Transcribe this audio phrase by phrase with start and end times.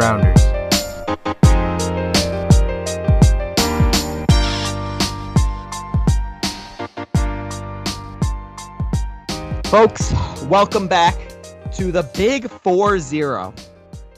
[0.00, 0.40] Rounders.
[9.66, 10.10] Folks,
[10.44, 11.14] welcome back
[11.74, 13.54] to the Big 4 0,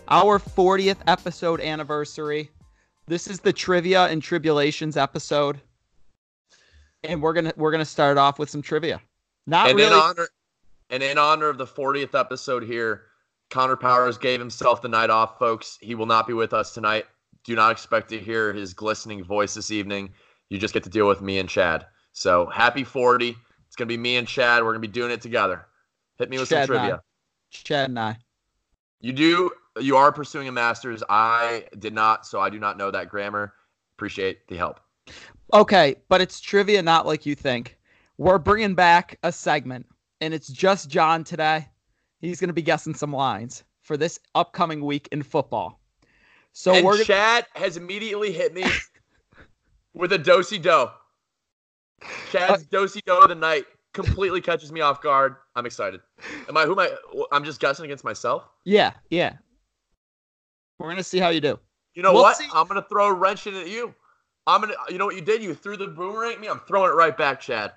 [0.07, 2.49] our 40th episode anniversary.
[3.09, 5.61] This is the Trivia and Tribulations episode.
[7.03, 9.01] And we're gonna we're gonna start off with some trivia.
[9.49, 10.29] Not and really in honor
[10.91, 13.07] and in honor of the 40th episode here,
[13.53, 15.77] Conor Powers gave himself the night off, folks.
[15.83, 17.05] He will not be with us tonight.
[17.45, 20.11] Do not expect to hear his glistening voice this evening.
[20.49, 21.85] You just get to deal with me and Chad.
[22.15, 23.37] So happy 40.
[23.67, 24.65] It's gonna be me and Chad.
[24.65, 25.67] We're gonna be doing it together.
[26.19, 26.79] Hit me with Chad some I.
[26.79, 27.03] trivia.
[27.51, 28.17] Chad and I.
[29.01, 31.03] You do you are pursuing a master's.
[31.11, 33.53] I did not, so I do not know that grammar.
[33.97, 34.81] Appreciate the help.
[35.53, 37.79] Okay, but it's trivia not like you think.
[38.17, 39.85] We're bringing back a segment,
[40.23, 41.69] and it's just John today.
[42.23, 45.81] He's going to be guessing some lines for this upcoming week in football.
[46.53, 48.65] So and we're gonna, Chad has immediately hit me
[49.95, 50.87] with a dosey do.
[52.31, 55.37] Chad's uh, dosey do of the night completely catches me off guard.
[55.57, 56.01] I'm excited.
[56.49, 56.91] Am I who am I?
[57.33, 58.45] I'm just guessing against myself.
[58.65, 59.35] yeah, yeah.
[60.79, 61.59] We're going to see how you do.
[61.95, 62.37] You know We'll what?
[62.37, 62.49] see.
[62.55, 63.95] I'm gonna throw a wrench in at you.
[64.47, 64.75] I'm gonna.
[64.89, 65.43] You know what you did?
[65.43, 66.49] You threw the boomerang at me.
[66.49, 67.73] I'm throwing it right back, Chad.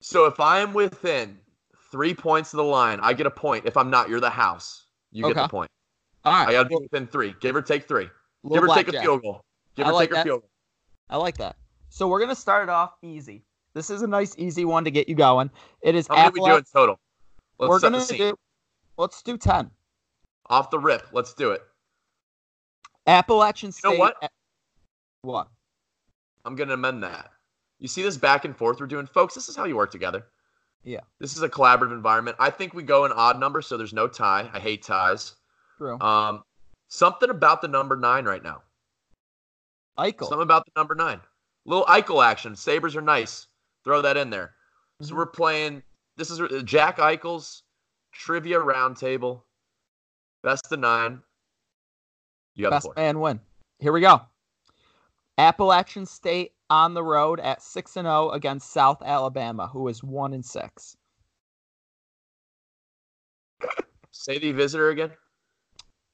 [0.00, 1.38] So if I am within
[1.94, 3.66] three points of the line, I get a point.
[3.66, 4.86] If I'm not, you're the house.
[5.12, 5.70] You get the point.
[6.24, 6.48] All right.
[6.48, 7.36] I gotta be within three.
[7.40, 8.08] Give or take three.
[8.42, 9.04] little Give or take a blackjack.
[9.04, 9.44] field goal.
[9.76, 10.50] Give I or like take a field goal.
[11.08, 11.54] I like that.
[11.90, 13.44] So we're going to start it off easy.
[13.72, 15.48] This is a nice, easy one to get you going.
[15.82, 16.98] It is How many we doing total?
[17.60, 18.34] Let's We're gonna do,
[18.96, 19.70] let's do 10.
[20.50, 21.06] Off the rip.
[21.12, 21.62] Let's do it.
[23.06, 23.92] Appalachian State.
[23.92, 24.32] know what?
[25.22, 25.48] What?
[26.44, 27.30] I'm gonna amend that.
[27.78, 29.34] You see this back and forth we're doing, folks.
[29.34, 30.26] This is how you work together.
[30.84, 31.00] Yeah.
[31.18, 32.36] This is a collaborative environment.
[32.38, 34.48] I think we go in odd numbers, so there's no tie.
[34.52, 35.34] I hate ties.
[35.78, 35.98] True.
[36.00, 36.42] Um,
[36.88, 38.62] something about the number nine right now.
[39.98, 40.28] Eichel.
[40.28, 41.20] Something about the number nine.
[41.64, 42.54] Little Eichel action.
[42.54, 43.46] Sabres are nice.
[43.84, 44.54] Throw that in there.
[45.00, 45.16] So Mhm.
[45.16, 45.82] we're playing.
[46.16, 47.62] This is uh, Jack Eichel's
[48.12, 49.42] trivia roundtable.
[50.42, 51.22] Best of nine.
[52.54, 53.40] You got Best man win.
[53.78, 54.20] Here we go.
[55.38, 60.32] Appalachian State on the road at 6 and 0 against South Alabama, who is 1
[60.32, 60.96] and 6.
[64.10, 65.10] Say the visitor again.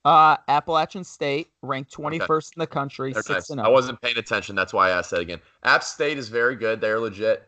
[0.05, 3.51] Uh Appalachian State ranked 21st in the country, They're 6 nice.
[3.51, 4.57] and I wasn't paying attention.
[4.57, 5.41] That's why I asked that again.
[5.63, 6.81] App State is very good.
[6.81, 7.47] They're legit.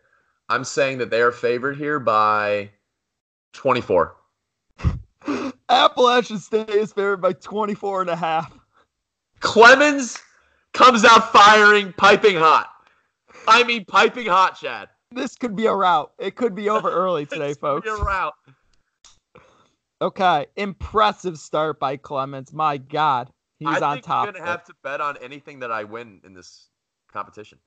[0.48, 2.70] I'm saying that they are favored here by
[3.54, 4.16] 24.
[5.70, 8.52] Appalachian State is favored by 24 and a half.
[9.40, 10.18] Clemens
[10.74, 12.68] comes out firing, piping hot.
[13.46, 14.88] I mean, piping hot, Chad.
[15.10, 16.12] This could be a rout.
[16.18, 17.84] It could be over early today, folks.
[17.84, 18.34] be a rout.
[20.00, 22.52] Okay, impressive start by Clemens.
[22.52, 24.24] My God, he's I on think top.
[24.24, 26.68] you're gonna have to bet on anything that I win in this
[27.12, 27.58] competition.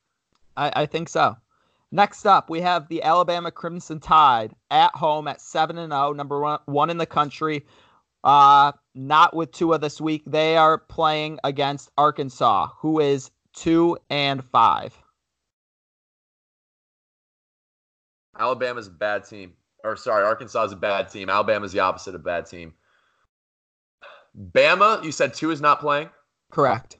[0.57, 1.37] I, I think so.
[1.91, 6.41] Next up, we have the Alabama Crimson Tide at home at seven and zero, number
[6.41, 7.65] one, one in the country.
[8.23, 10.23] Uh, not with Tua this week.
[10.25, 14.97] They are playing against Arkansas, who is two and five.
[18.38, 19.53] Alabama's a bad team.
[19.84, 21.29] Or sorry, Arkansas is a bad team.
[21.29, 22.73] Alabama's the opposite of a bad team.
[24.51, 26.09] Bama, you said Tua is not playing.
[26.51, 26.97] Correct.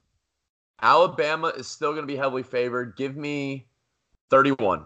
[0.82, 2.96] Alabama is still going to be heavily favored.
[2.96, 3.68] Give me
[4.30, 4.86] 31.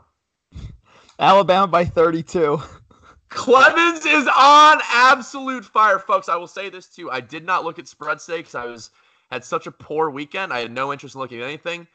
[1.19, 2.61] Alabama by 32.
[3.29, 6.29] Clemens is on absolute fire, folks.
[6.29, 7.11] I will say this too.
[7.11, 8.55] I did not look at spread stakes.
[8.55, 8.89] I was
[9.29, 10.51] had such a poor weekend.
[10.51, 11.87] I had no interest in looking at anything.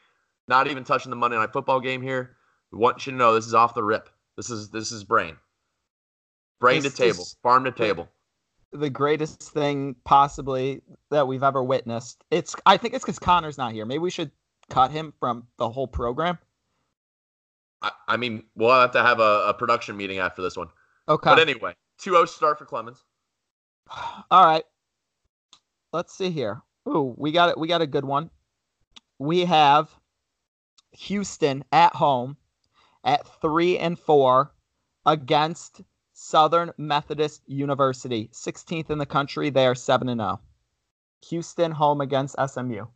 [0.47, 2.37] Not even touching the Monday night football game here.
[2.71, 4.09] We want you to know this is off the rip.
[4.37, 5.37] This is this is brain.
[6.61, 7.25] Brain This to table.
[7.43, 8.09] Farm to table.
[8.73, 12.25] the greatest thing possibly that we've ever witnessed.
[12.31, 13.85] It's I think it's because Conor's not here.
[13.87, 14.31] Maybe we should
[14.71, 16.39] cut him from the whole program.
[17.83, 20.69] I, I mean, we'll have to have a, a production meeting after this one.
[21.09, 21.31] Okay.
[21.31, 23.05] But anyway, 2-0 start for Clemens.
[24.31, 24.65] All right.
[25.93, 26.63] Let's see here.
[26.89, 27.59] Ooh, we got it.
[27.59, 28.31] We got a good one.
[29.19, 29.91] We have
[30.93, 32.37] Houston at home
[33.05, 34.53] at three and four
[35.07, 39.51] against Southern Methodist University, 16th in the country.
[39.51, 40.41] They are seven and zero.
[41.29, 42.87] Houston home against SMU.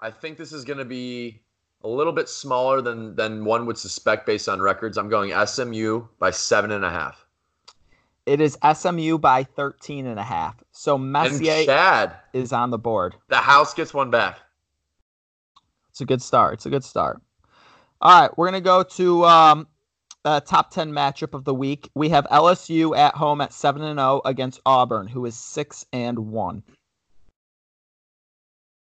[0.00, 1.42] I think this is going to be
[1.82, 4.98] a little bit smaller than than one would suspect based on records.
[4.98, 7.24] I'm going SMU by seven and a half.
[8.26, 10.60] It is SMU by 13 and a half.
[10.72, 13.14] So And Messier Chad, is on the board.
[13.28, 14.40] the house gets one back.
[15.90, 16.54] It's a good start.
[16.54, 17.22] It's a good start.
[18.00, 19.66] All right, we're gonna go to um,
[20.26, 21.88] uh, top 10 matchup of the week.
[21.94, 26.18] We have LSU at home at 7 and 0 against Auburn, who is 6 and
[26.18, 26.62] 1.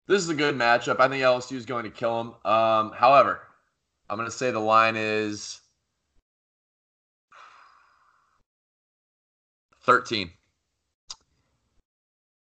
[0.07, 0.99] This is a good matchup.
[0.99, 2.51] I think LSU is going to kill them.
[2.51, 3.41] Um, however,
[4.09, 5.59] I'm going to say the line is
[9.81, 10.31] 13.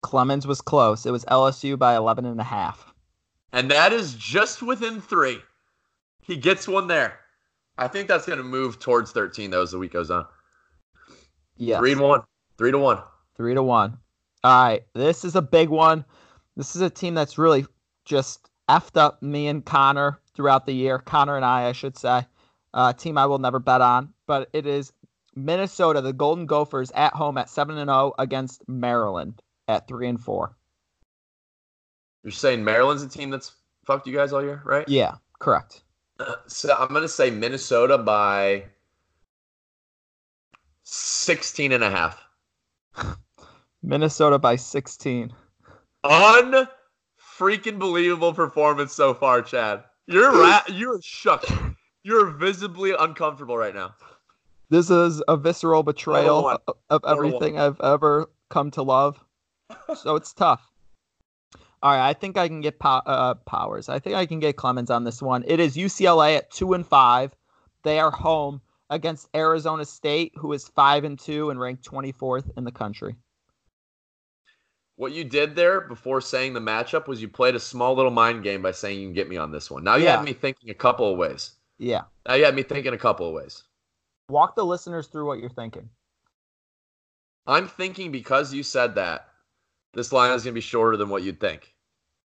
[0.02, 1.04] Clemens was close.
[1.04, 2.94] It was LSU by 11 and a half.
[3.52, 5.40] And that is just within three.
[6.28, 7.20] He gets one there.
[7.78, 10.26] I think that's going to move towards 13, though, as the week goes on.
[11.56, 11.78] Yeah.
[11.78, 12.20] Three to one.
[12.58, 13.02] Three to one.
[13.34, 13.96] Three to one.
[14.44, 14.82] All right.
[14.94, 16.04] This is a big one.
[16.54, 17.64] This is a team that's really
[18.04, 20.98] just effed up me and Conor throughout the year.
[20.98, 22.26] Conor and I, I should say.
[22.74, 24.92] Uh, team I will never bet on, but it is
[25.34, 30.20] Minnesota, the Golden Gophers at home at 7 and 0 against Maryland at 3 and
[30.20, 30.54] 4.
[32.22, 33.52] You're saying Maryland's a team that's
[33.86, 34.86] fucked you guys all year, right?
[34.88, 35.84] Yeah, correct.
[36.46, 38.64] So I'm going to say Minnesota by
[40.82, 42.22] 16 and a half.
[43.82, 45.32] Minnesota by 16.
[46.04, 49.84] Unfreaking believable performance so far, Chad.
[50.06, 51.44] You're ra- you're shook.
[52.02, 53.94] You're visibly uncomfortable right now.
[54.70, 56.60] This is a visceral betrayal of,
[56.90, 57.26] of Four to one.
[57.26, 59.18] everything I've ever come to love.
[59.94, 60.67] So it's tough.
[61.82, 63.88] All right, I think I can get pow- uh, powers.
[63.88, 65.44] I think I can get Clemens on this one.
[65.46, 67.34] It is UCLA at two and five.
[67.84, 68.60] They are home
[68.90, 73.14] against Arizona State, who is five and two and ranked twenty fourth in the country.
[74.96, 78.42] What you did there before saying the matchup was you played a small little mind
[78.42, 79.84] game by saying you can get me on this one.
[79.84, 80.16] Now you Yeah.
[80.16, 81.52] had me thinking a couple of ways.
[81.78, 83.62] Yeah, Now you had me thinking a couple of ways.
[84.28, 85.88] walk the listeners through what you're thinking.
[87.46, 89.27] I'm thinking because you said that,
[89.98, 91.74] this line is going to be shorter than what you'd think.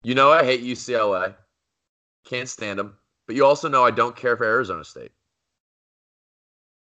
[0.02, 1.34] You know I hate UCLA.
[2.24, 2.96] Can't stand them.
[3.26, 5.12] But you also know I don't care for Arizona State.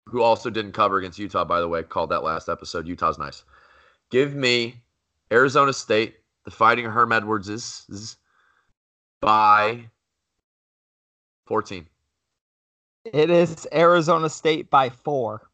[0.07, 1.83] Who also didn't cover against Utah, by the way.
[1.83, 2.87] Called that last episode.
[2.87, 3.43] Utah's nice.
[4.09, 4.81] Give me
[5.31, 6.15] Arizona State,
[6.45, 8.17] the Fighting Herm Edwards is
[9.21, 9.85] by
[11.45, 11.85] 14.
[13.13, 15.51] It is Arizona State by four.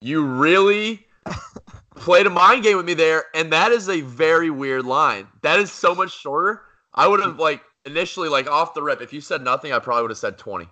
[0.00, 1.06] You really
[1.94, 5.26] played a mind game with me there, and that is a very weird line.
[5.42, 6.62] That is so much shorter.
[6.94, 9.00] I would have like initially like off the rip.
[9.00, 10.68] If you said nothing, I probably would have said twenty.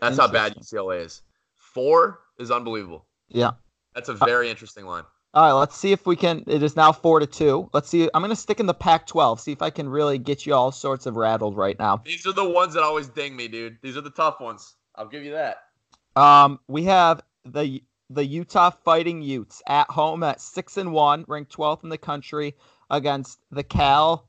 [0.00, 1.22] That's how bad UCLA is.
[1.54, 3.06] Four is unbelievable.
[3.28, 3.52] Yeah.
[3.94, 5.04] That's a very interesting line.
[5.34, 6.42] All right, let's see if we can.
[6.46, 7.68] It is now four to two.
[7.72, 8.08] Let's see.
[8.14, 9.40] I'm going to stick in the Pac-12.
[9.40, 12.00] See if I can really get you all sorts of rattled right now.
[12.04, 13.76] These are the ones that always ding me, dude.
[13.82, 14.76] These are the tough ones.
[14.94, 15.64] I'll give you that.
[16.16, 21.54] Um, we have the the Utah Fighting Utes at home at six and one, ranked
[21.56, 22.54] 12th in the country,
[22.90, 24.28] against the Cal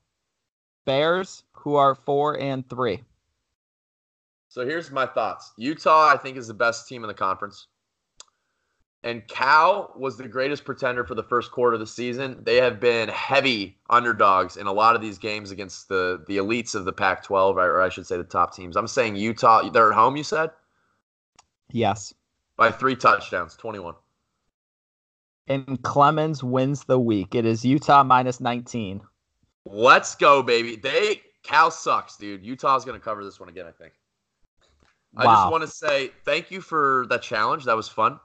[0.84, 3.02] Bears, who are four and three.
[4.48, 5.52] So here's my thoughts.
[5.56, 7.68] Utah, I think, is the best team in the conference.
[9.02, 12.42] And Cal was the greatest pretender for the first quarter of the season.
[12.42, 16.74] They have been heavy underdogs in a lot of these games against the the elites
[16.74, 18.76] of the Pac-12, or I should say the top teams.
[18.76, 19.70] I'm saying Utah.
[19.70, 20.16] They're at home.
[20.16, 20.50] You said
[21.72, 22.12] Yes.
[22.60, 23.94] By three touchdowns, 21.
[25.48, 27.34] And Clemens wins the week.
[27.34, 29.00] It is Utah minus 19.
[29.64, 30.76] Let's go, baby.
[30.76, 32.44] They Cal sucks, dude.
[32.44, 33.64] Utah's going to cover this one again.
[33.66, 33.94] I think.
[35.16, 37.64] I just want to say thank you for that challenge.
[37.64, 38.20] That was fun.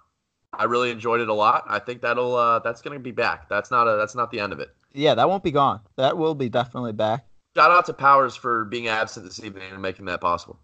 [0.53, 1.63] I really enjoyed it a lot.
[1.67, 3.49] I think that'll uh, that's going to be back.
[3.49, 4.69] That's not a that's not the end of it.
[4.93, 5.79] Yeah, that won't be gone.
[5.95, 7.25] That will be definitely back.
[7.55, 10.59] Shout out to Powers for being absent this evening and making that possible.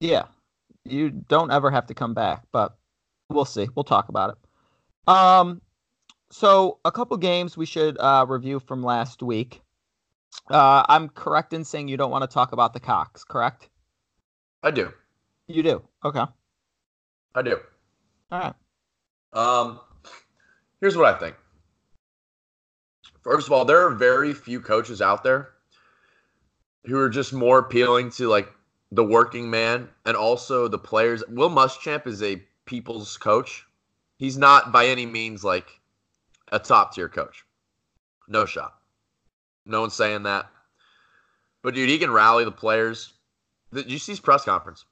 [0.00, 0.26] Yeah.
[0.84, 2.76] You don't ever have to come back, but
[3.28, 3.68] we'll see.
[3.74, 5.12] We'll talk about it.
[5.12, 5.60] Um
[6.30, 9.62] so a couple games we should uh review from last week.
[10.50, 13.68] Uh I'm correct in saying you don't want to talk about the Cocks, correct?
[14.62, 14.92] I do.
[15.46, 15.82] You do.
[16.04, 16.24] Okay.
[17.34, 17.60] I do.
[18.32, 18.54] All right.
[19.32, 19.80] Um,
[20.80, 21.36] here's what I think.
[23.22, 25.50] First of all, there are very few coaches out there
[26.86, 28.48] who are just more appealing to like
[28.92, 31.22] the working man and also the players.
[31.28, 33.64] Will Muschamp is a people's coach.
[34.18, 35.68] He's not by any means like
[36.52, 37.44] a top tier coach.
[38.28, 38.74] No shot.
[39.64, 40.46] No one's saying that.
[41.62, 43.12] But dude, he can rally the players.
[43.72, 44.84] Did you see his press conference?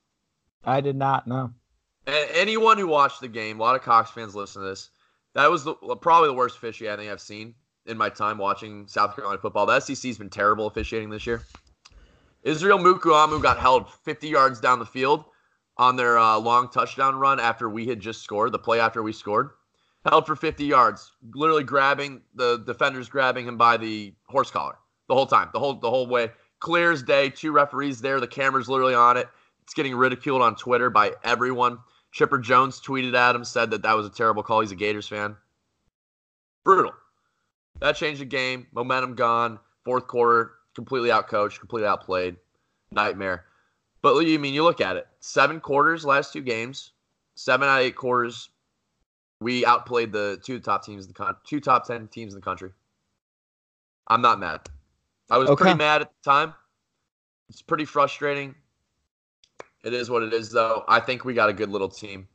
[0.64, 1.52] I did not know.
[2.06, 4.90] Anyone who watched the game, a lot of Cocks fans listen to this.
[5.34, 7.54] That was the, probably the worst officiating I think I've seen
[7.86, 9.66] in my time watching South Carolina football.
[9.66, 11.42] The SEC's been terrible officiating this year.
[12.42, 15.24] Israel Mukuamu got held 50 yards down the field
[15.76, 19.12] on their uh, long touchdown run after we had just scored, the play after we
[19.12, 19.50] scored.
[20.04, 24.76] Held for 50 yards, literally grabbing the defenders, grabbing him by the horse collar
[25.08, 26.30] the whole time, the whole the whole way.
[26.60, 27.30] Clear as day.
[27.30, 28.20] Two referees there.
[28.20, 29.28] The camera's literally on it.
[29.62, 31.78] It's getting ridiculed on Twitter by everyone.
[32.12, 34.60] Chipper Jones tweeted at him, said that that was a terrible call.
[34.60, 35.36] He's a Gators fan.
[36.64, 36.92] Brutal.
[37.80, 38.66] That changed the game.
[38.72, 39.58] Momentum gone.
[39.84, 42.36] Fourth quarter, completely outcoached, completely outplayed.
[42.90, 43.44] Nightmare.
[44.04, 45.08] But you mean you look at it.
[45.20, 46.92] Seven quarters, last two games.
[47.36, 48.50] Seven out of eight quarters,
[49.40, 52.44] we outplayed the two top teams in the con- two top ten teams in the
[52.44, 52.70] country.
[54.08, 54.60] I'm not mad.
[55.30, 55.62] I was Okay.
[55.62, 56.52] pretty mad at the time.
[57.48, 58.54] It's pretty frustrating.
[59.84, 60.84] It is what it is, though.
[60.86, 62.28] I think we got a good little team.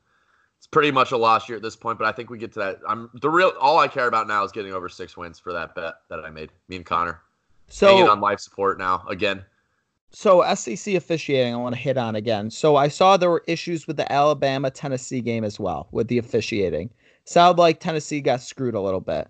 [0.58, 2.60] It's pretty much a lost year at this point, but I think we get to
[2.62, 2.80] that.
[2.88, 3.54] I'm the real.
[3.60, 6.32] All I care about now is getting over six wins for that bet that I
[6.32, 6.50] made.
[6.68, 7.22] Me and Conor
[7.80, 9.46] hanging So on life support now again.
[10.12, 12.50] So SEC officiating, I want to hit on again.
[12.50, 16.18] So I saw there were issues with the Alabama Tennessee game as well with the
[16.18, 16.90] officiating.
[17.26, 19.28] Sound like Tennessee got screwed a little bit.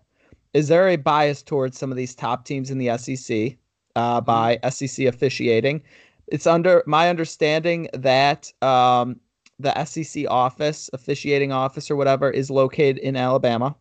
[0.53, 3.57] Is there a bias towards some of these top teams in the SEC
[3.95, 5.81] uh, by SEC officiating?
[6.27, 9.19] It's under my understanding that um,
[9.59, 13.75] the SEC office, officiating office or whatever, is located in Alabama.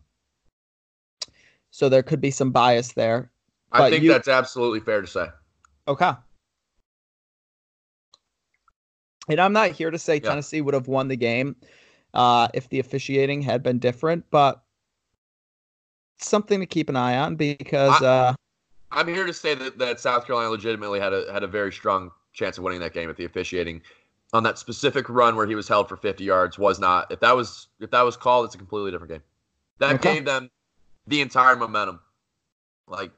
[1.70, 3.30] So there could be some bias there.
[3.70, 5.26] I think you- that's absolutely fair to say.
[5.86, 6.12] Okay.
[9.28, 10.30] And I'm not here to say Yeah.
[10.30, 11.56] Tennessee would have won the game
[12.14, 14.62] uh, if the officiating had been different, but
[16.18, 18.34] something to keep an eye on because I- uh,
[18.90, 22.10] I'm here to say that, that South Carolina legitimately had a had a very strong
[22.32, 23.82] chance of winning that game if the officiating
[24.32, 27.36] on that specific run where he was held for 50 yards was not if that
[27.36, 29.22] was if that was called it's a completely different game.
[29.78, 30.14] That Okay.
[30.14, 30.50] gave them
[31.06, 32.00] the entire momentum.
[32.86, 33.10] Like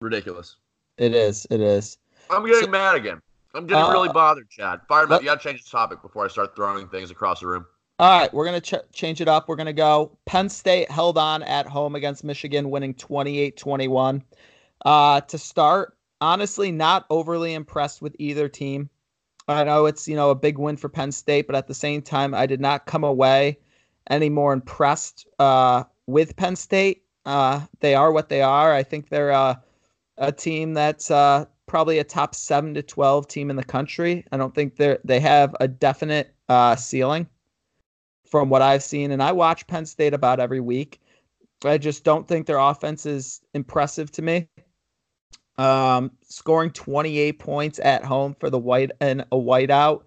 [0.00, 0.56] ridiculous.
[0.96, 1.98] it is, it is.
[2.30, 3.20] I'm getting So- mad again.
[3.54, 4.80] I'm getting Uh, really bothered, Chad.
[4.88, 7.46] Fire let- you got to change the topic before I start throwing things across the
[7.48, 7.66] room.
[7.98, 9.46] All right, we're gonna ch- change it up.
[9.46, 10.16] We're gonna go.
[10.24, 14.22] Penn State held on at home against Michigan, winning 28-21.
[14.86, 18.88] Uh, to start, honestly, not overly impressed with either team.
[19.48, 22.00] I know it's you know a big win for Penn State, but at the same
[22.00, 23.58] time, I did not come away
[24.08, 27.02] any more impressed uh, with Penn State.
[27.26, 28.72] Uh, they are what they are.
[28.72, 29.56] I think they're uh,
[30.16, 34.24] a team that's uh, probably a top seven to twelve team in the country.
[34.32, 37.28] I don't think they they have a definite uh, ceiling
[38.26, 41.00] from what I've seen, and I watch Penn State about every week.
[41.64, 44.48] I just don't think their offense is impressive to me.
[45.58, 50.02] Um, scoring 28 points at home for the white and a whiteout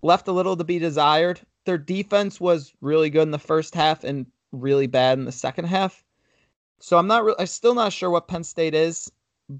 [0.00, 1.38] left a little to be desired.
[1.66, 5.66] Their defense was really good in the first half and really bad in the second
[5.66, 6.02] half.
[6.80, 9.10] So I'm not re- I'm still not sure what Penn State is,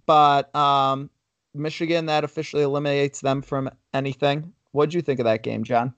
[0.06, 1.10] but um,
[1.54, 4.52] Michigan that officially eliminates them from anything.
[4.72, 5.94] What'd you think of that game, John?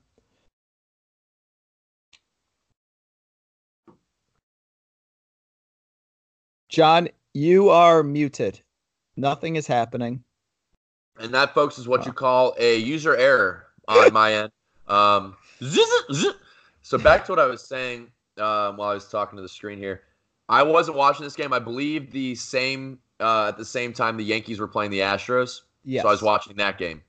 [6.69, 8.61] John, you are muted.
[9.17, 10.23] Nothing is happening.
[11.19, 12.05] And that, folks, is what Wow.
[12.05, 14.51] you call a user error on my end.
[14.87, 15.35] Um,
[16.81, 19.77] so back to what I was saying um, while I was talking to the screen
[19.77, 20.01] here.
[20.47, 21.53] I wasn't watching this game.
[21.53, 25.61] I believe the same uh, at the same time the Yankees were playing the Astros.
[25.83, 26.03] Yes.
[26.03, 27.01] So I was watching that game.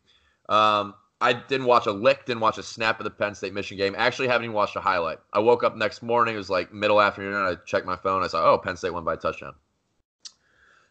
[0.48, 3.84] Um, I didn't watch a lick, didn't watch a snap of the Penn State Michigan
[3.84, 3.94] game.
[3.98, 5.18] Actually, haven't even watched a highlight.
[5.32, 6.34] I woke up next morning.
[6.34, 7.34] It was like middle afternoon.
[7.34, 8.22] And I checked my phone.
[8.22, 9.54] I saw, oh, Penn State won by a touchdown.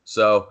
[0.03, 0.49] So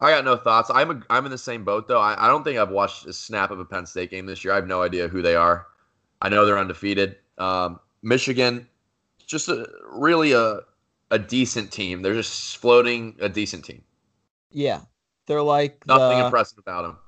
[0.00, 0.70] I got no thoughts.
[0.72, 2.00] I'm a, I'm in the same boat though.
[2.00, 4.52] I, I don't think I've watched a snap of a Penn State game this year.
[4.52, 5.66] I have no idea who they are.
[6.20, 7.16] I know they're undefeated.
[7.38, 8.68] Um, Michigan,
[9.26, 10.60] just a, really a
[11.10, 12.02] a decent team.
[12.02, 13.82] They're just floating a decent team.
[14.50, 14.80] Yeah.
[15.26, 16.98] They're like Nothing the- impressive about them.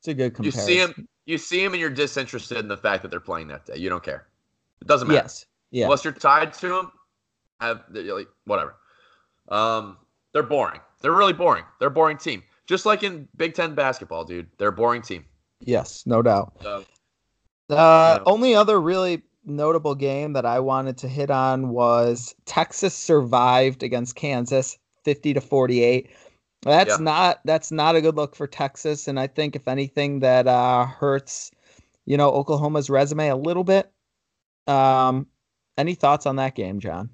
[0.00, 0.60] It's a good comparison.
[0.60, 3.48] You see them, you see them, and you're disinterested in the fact that they're playing
[3.48, 3.76] that day.
[3.76, 4.26] You don't care.
[4.80, 5.20] It doesn't matter.
[5.22, 5.46] Yes.
[5.70, 5.84] Yeah.
[5.84, 6.92] Unless you're tied to them,
[7.60, 8.74] have like whatever.
[9.48, 9.96] Um,
[10.32, 10.80] they're boring.
[11.00, 11.64] They're really boring.
[11.78, 12.42] They're a boring team.
[12.66, 14.48] Just like in Big Ten basketball, dude.
[14.58, 15.24] They're a boring team.
[15.60, 16.52] Yes, no doubt.
[16.62, 16.84] So
[17.70, 18.22] Uh, Yeah.
[18.26, 24.14] Only other really notable game that I wanted to hit on was Texas survived against
[24.16, 26.10] Kansas, fifty to forty-eight.
[26.62, 27.04] That's Yeah.
[27.04, 30.86] not that's not a good look for Texas, and I think if anything that uh,
[30.86, 31.50] hurts,
[32.06, 33.90] you know, Oklahoma's resume a little bit.
[34.66, 35.26] Um,
[35.76, 37.10] any thoughts on that game, John?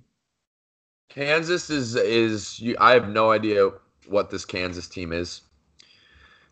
[1.08, 3.70] Kansas is is you, I have no idea
[4.06, 5.42] what this Kansas team is.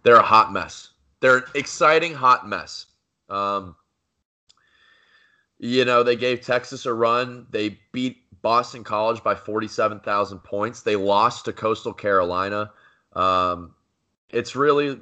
[0.02, 0.90] They're a hot mess.
[1.20, 2.86] They're an exciting hot mess.
[3.28, 3.76] Um,
[5.58, 7.46] you know, they gave Texas a run.
[7.50, 10.82] They beat Boston College by 47,000 points.
[10.82, 12.70] They lost to Coastal Carolina.
[13.12, 13.74] Um,
[14.30, 15.00] it's really,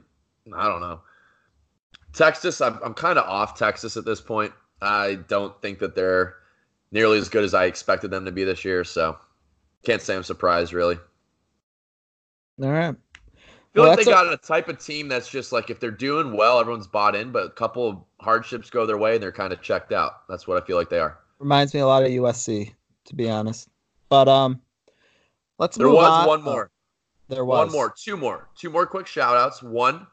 [0.57, 1.03] I don't know.
[2.15, 4.55] Texas, I'm, I'm kind of off Texas at this point.
[4.81, 6.37] I don't think that they're
[6.91, 8.83] nearly as good as I expected them to be this year.
[8.83, 9.19] So
[9.85, 10.97] can't say I'm surprised, really.
[12.63, 12.95] All right.
[12.97, 15.81] I feel Well, like they that's got a type of team that's just like if
[15.81, 19.23] they're doing well, everyone's bought in, but a couple of hardships go their way and
[19.23, 20.27] they're kind of checked out.
[20.31, 21.19] That's what I feel like they are.
[21.39, 22.73] Reminds me a lot of USC,
[23.07, 23.69] to be honest.
[24.09, 24.61] But um,
[25.59, 26.27] let's There was on.
[26.29, 26.71] one Oh, more.
[27.29, 29.63] there was One more, two more, two more quick shout outs.
[29.63, 30.07] One,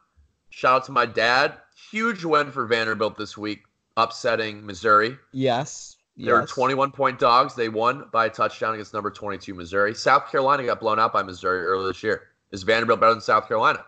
[0.49, 1.55] shout out to my dad.
[1.91, 3.63] Huge win for Vanderbilt this week,
[3.97, 5.17] upsetting Missouri.
[5.31, 5.97] Yes.
[6.17, 6.49] They were yes.
[6.49, 7.55] 21 point dogs.
[7.55, 9.95] They won by a touchdown against number 22 Missouri.
[9.95, 12.23] South Carolina got blown out by Missouri earlier this year.
[12.51, 13.85] Is Vanderbilt better than South Carolina?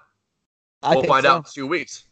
[0.82, 1.32] I we'll find so.
[1.32, 2.06] out in two weeks.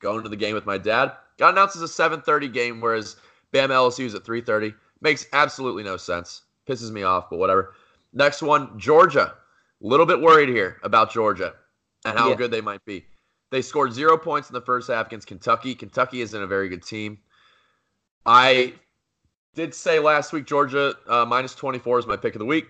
[0.00, 1.12] Going to the game with my dad.
[1.38, 3.16] Got announced as a 7:30 game, whereas
[3.52, 4.74] Bam LSU is at 3:30.
[5.00, 6.42] Makes absolutely no sense.
[6.68, 7.74] Pisses me off, but whatever.
[8.12, 9.34] Next one, Georgia.
[9.82, 11.54] A little bit worried here about Georgia
[12.04, 12.34] and how Yeah.
[12.36, 13.06] good they might be.
[13.50, 15.74] They scored zero points in the first half against Kentucky.
[15.74, 17.18] Kentucky isn't a very good team.
[18.26, 18.74] I
[19.54, 22.66] did say last week Georgia uh, minus 24 is my pick of the week.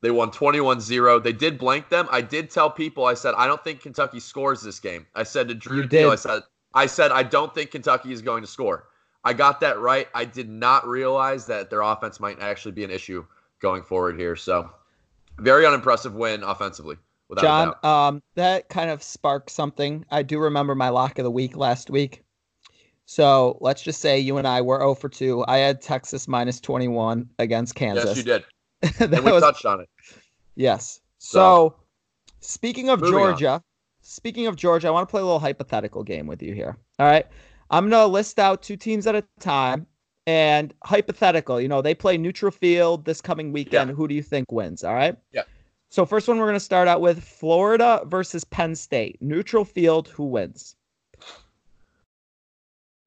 [0.00, 1.20] They won 21 0.
[1.20, 2.08] They did blank them.
[2.10, 5.06] I did tell people, I said, I don't think Kentucky scores this game.
[5.14, 6.10] I said to Drew Deal.
[6.10, 6.42] I said,
[6.74, 8.88] I said, I don't think Kentucky is going to score.
[9.24, 10.08] I got that right.
[10.14, 13.24] I did not realize that their offense might actually be an issue
[13.60, 14.34] going forward here.
[14.36, 14.68] So,
[15.38, 16.96] very unimpressive win offensively.
[17.28, 17.74] Without John,
[18.14, 20.04] um, that kind of sparked something.
[20.10, 22.22] I do remember my lock of the week last week.
[23.06, 25.44] So let's just say you and I were 0 for 2.
[25.48, 28.04] I had Texas minus 21 against Kansas.
[28.04, 28.44] Yes, you did.
[28.98, 29.88] that And we was touched on it.
[30.56, 31.00] yes.
[31.18, 31.76] So- So,
[32.40, 33.20] speaking of Moving on.
[33.30, 33.62] Georgia,
[34.02, 36.76] speaking of Georgia, I want to play a little hypothetical game with you here.
[36.98, 37.26] All right,
[37.72, 39.86] I'm gonna list out two teams at a time
[40.26, 41.60] and hypothetical.
[41.60, 43.90] You know, they play neutral field this coming weekend.
[43.90, 44.84] Who do you think wins?
[44.84, 45.16] All right.
[45.32, 45.42] Yeah.
[45.90, 49.16] So first one we're gonna start out with Florida versus Penn State.
[49.20, 50.08] Neutral field.
[50.08, 50.76] Who wins?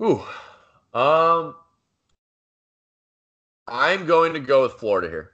[0.01, 0.23] Ooh.
[0.93, 1.55] Um,
[3.67, 5.31] I'm going to go with Florida here.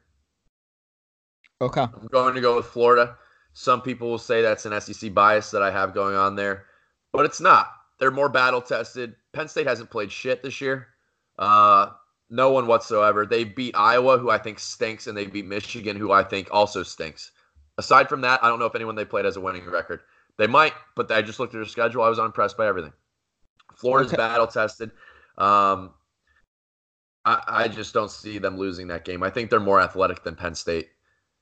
[1.62, 1.82] Okay.
[1.82, 3.18] I'm going to go with Florida.
[3.54, 6.66] Some people will say that's an SEC bias that I have going on there,
[7.12, 7.72] but it's not.
[8.00, 9.16] They're more battle tested.
[9.34, 10.88] Penn State hasn't played shit this year.
[11.40, 11.92] Uh,
[12.30, 13.26] no one whatsoever.
[13.26, 16.84] They beat Iowa, who I think stinks, and they beat Michigan, who I think also
[16.84, 17.32] stinks.
[17.78, 20.02] Aside from that, I don't know if anyone they played has a winning record.
[20.38, 22.04] They might, but I just looked at their schedule.
[22.04, 22.94] I was unimpressed by everything.
[23.76, 24.18] Florida's Okay.
[24.18, 24.92] battle tested.
[25.38, 25.92] Um,
[27.26, 29.24] I, I just don't see them losing that game.
[29.24, 30.90] I think they're more athletic than Penn State.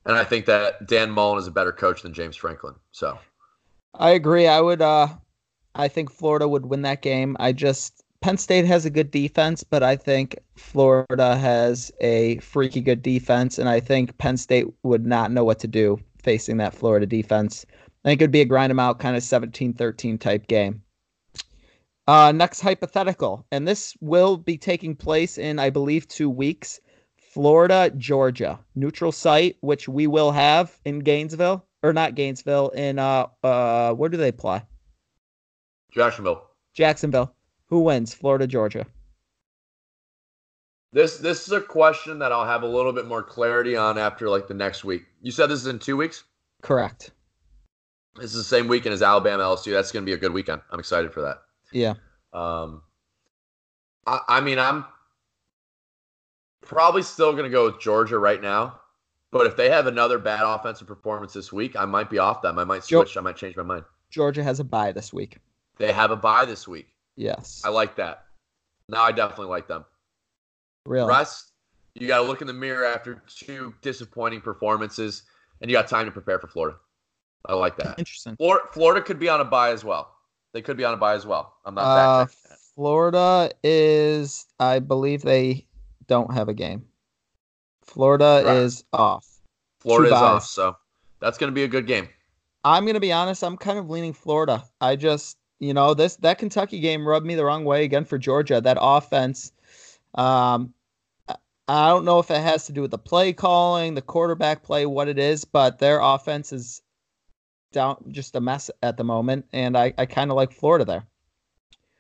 [0.06, 2.76] And I think that Dan Mullen is a better coach than James Franklin.
[2.92, 3.18] So
[3.94, 4.48] I agree.
[4.48, 4.82] I would.
[4.82, 5.08] Uh,
[5.76, 7.38] I think Florida would win that game.
[7.40, 12.82] I just Penn State has a good defense, but I think Florida has a freaky
[12.82, 16.74] good defense, and I think Penn State would not know what to do facing that
[16.74, 17.66] Florida defense.
[18.04, 20.82] I think it'd be a grind them out kind of 17-13 type game.
[22.08, 26.82] Uh, next hypothetical, and this will be taking place in, I believe, two weeks.
[27.16, 33.28] Florida, Georgia, neutral site, which we will have in Gainesville, or not Gainesville, in uh,
[33.44, 34.62] uh, where do they play?
[35.92, 36.44] Jacksonville.
[36.74, 37.34] Jacksonville.
[37.68, 38.14] Who wins?
[38.14, 38.86] Florida, Georgia.
[40.92, 44.28] This this is a question that I'll have a little bit more clarity on after
[44.28, 45.04] like the next week.
[45.22, 46.24] You said this is in two weeks.
[46.64, 47.12] Correct.
[48.16, 49.72] This is the same weekend as Alabama LSU.
[49.72, 50.62] That's going to be a good weekend.
[50.72, 51.42] I'm excited for that.
[51.72, 51.94] Yeah.
[52.34, 52.82] Um,
[54.08, 54.86] I, I mean, I'm
[56.62, 58.80] probably still going to go with Georgia right now.
[59.32, 62.58] But if they have another bad offensive performance this week, I might be off them.
[62.58, 63.16] I might switch.
[63.16, 63.84] I might change my mind.
[64.10, 65.38] Georgia has a bye this week.
[65.80, 66.88] They have a bye this week.
[67.16, 67.62] Yes.
[67.66, 68.26] I like that.
[68.90, 69.86] Now I definitely like them.
[70.86, 71.08] Really.
[71.08, 71.52] Russ,
[71.96, 75.24] you got to look in the mirror after two disappointing performances,
[75.62, 76.78] and you got time to prepare for Florida.
[77.46, 77.98] I like that.
[77.98, 78.36] Interesting.
[78.36, 80.14] Florida, Florida could be on a bye as well.
[80.54, 81.54] They could be on a bye as well.
[81.66, 82.58] I'm not Uh, that.
[82.76, 85.68] Florida is, I believe they
[86.08, 86.86] don't have a game.
[87.84, 88.58] Florida Right.
[88.58, 89.26] is off.
[89.80, 90.76] Florida two is off, so
[91.20, 92.10] that's going to be a good game.
[92.66, 93.42] I'm gonna be honest.
[93.42, 94.66] I'm kind of leaning Florida.
[94.82, 98.18] I just, you know, this that Kentucky game rubbed me the wrong way again for
[98.18, 98.62] Georgia.
[98.62, 99.52] That offense,
[100.16, 100.74] um,
[101.68, 104.86] I- don't know if it has to do with the play calling, the quarterback play,
[104.86, 106.82] what it is, but their offense is
[107.72, 111.06] down just a mess at the moment, and I, I kind of like Florida there.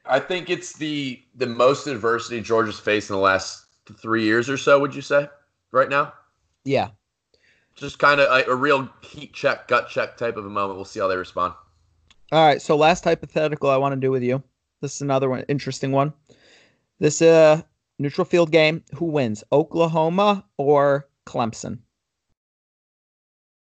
[0.05, 3.65] I think it's the the most adversity Georgia's faced in the last
[4.01, 4.79] three years or so.
[4.79, 5.27] Would you say
[5.71, 6.13] right now?
[6.63, 6.89] Yeah.
[7.75, 10.77] Just kind of a, a real heat check, gut check type of a moment.
[10.77, 11.53] We'll see how they respond.
[12.31, 12.61] All right.
[12.61, 14.43] So last hypothetical I want to do with you.
[14.81, 16.13] This is another one, interesting one.
[16.99, 17.61] This uh
[17.97, 18.83] neutral field game.
[18.95, 21.79] Who wins, Oklahoma or Clemson?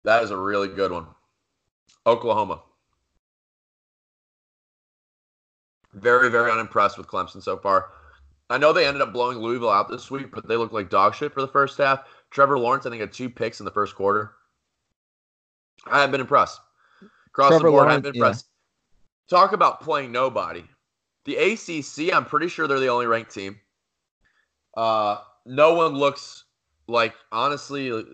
[0.05, 1.07] That is a really good one.
[2.07, 2.63] Oklahoma.
[5.93, 7.91] Very, very unimpressed with Clemson so far.
[8.51, 11.15] I know they ended up blowing Louisville out this week, but they looked like dog
[11.15, 12.05] shit for the first half.
[12.31, 14.33] Trevor Lawrence, I think, had two picks in the first quarter.
[15.87, 16.61] I haven't been impressed.
[17.27, 18.27] Across Trevor the board, Lawrence, haven't been yeah.
[18.29, 18.48] impressed.
[19.29, 20.65] Talk about playing nobody.
[21.25, 23.61] The ACC, I'm pretty sure they're the only ranked team.
[24.77, 26.45] Uh, no one looks
[26.87, 28.05] like honestly.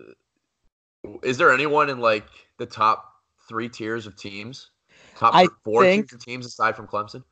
[1.23, 3.05] Is there anyone in like the top
[3.47, 4.71] three tiers of teams?
[5.15, 7.23] Top I four think- tiers of teams aside from Clemson.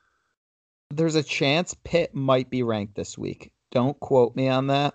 [0.91, 3.51] There's a chance Pitt might be ranked this week.
[3.71, 4.93] Don't quote me on that.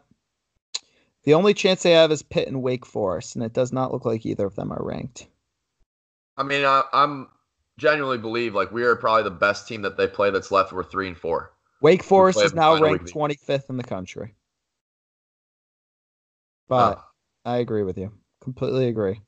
[1.25, 4.05] The only chance they have is Pitt and Wake Forest, and it does not look
[4.05, 5.27] like either of them are ranked.
[6.37, 7.29] I mean, I, I'm
[7.79, 10.73] genuinely believe like we are probably the best team that they play that's left.
[10.73, 11.53] We're three and four.
[11.81, 14.35] Wake Forest is now ranked 25th in the country.
[16.69, 17.01] But Uh,
[17.47, 18.13] I agree with you.
[18.43, 19.21] Completely agree.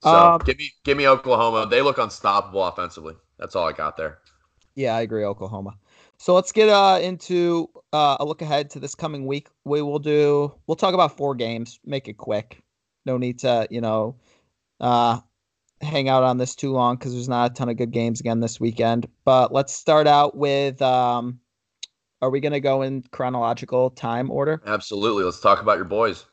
[0.00, 1.68] so um, give me give me Oklahoma.
[1.70, 3.14] They look unstoppable offensively.
[3.38, 4.18] That's all I got there.
[4.74, 5.24] Yeah, I agree.
[5.24, 5.78] Oklahoma.
[6.18, 9.48] So let's get uh, into uh, a look ahead to this coming week.
[9.64, 10.54] We will do.
[10.66, 11.78] We'll talk about four games.
[11.84, 12.62] Make it quick.
[13.04, 14.16] No need to, you know,
[14.80, 15.20] uh,
[15.80, 18.40] hang out on this too long because there's not a ton of good games again
[18.40, 19.06] this weekend.
[19.24, 20.80] But let's start out with.
[20.82, 21.40] Um,
[22.22, 24.62] are we going to go in chronological time order?
[24.66, 25.24] Absolutely.
[25.24, 26.24] Let's talk about your boys.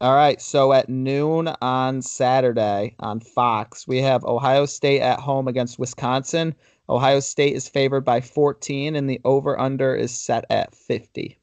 [0.00, 0.40] All right.
[0.40, 6.54] So at noon on Saturday on Fox, we have Ohio State at home against Wisconsin.
[6.88, 11.38] Ohio State is favored by 14, and the over under is set at 50.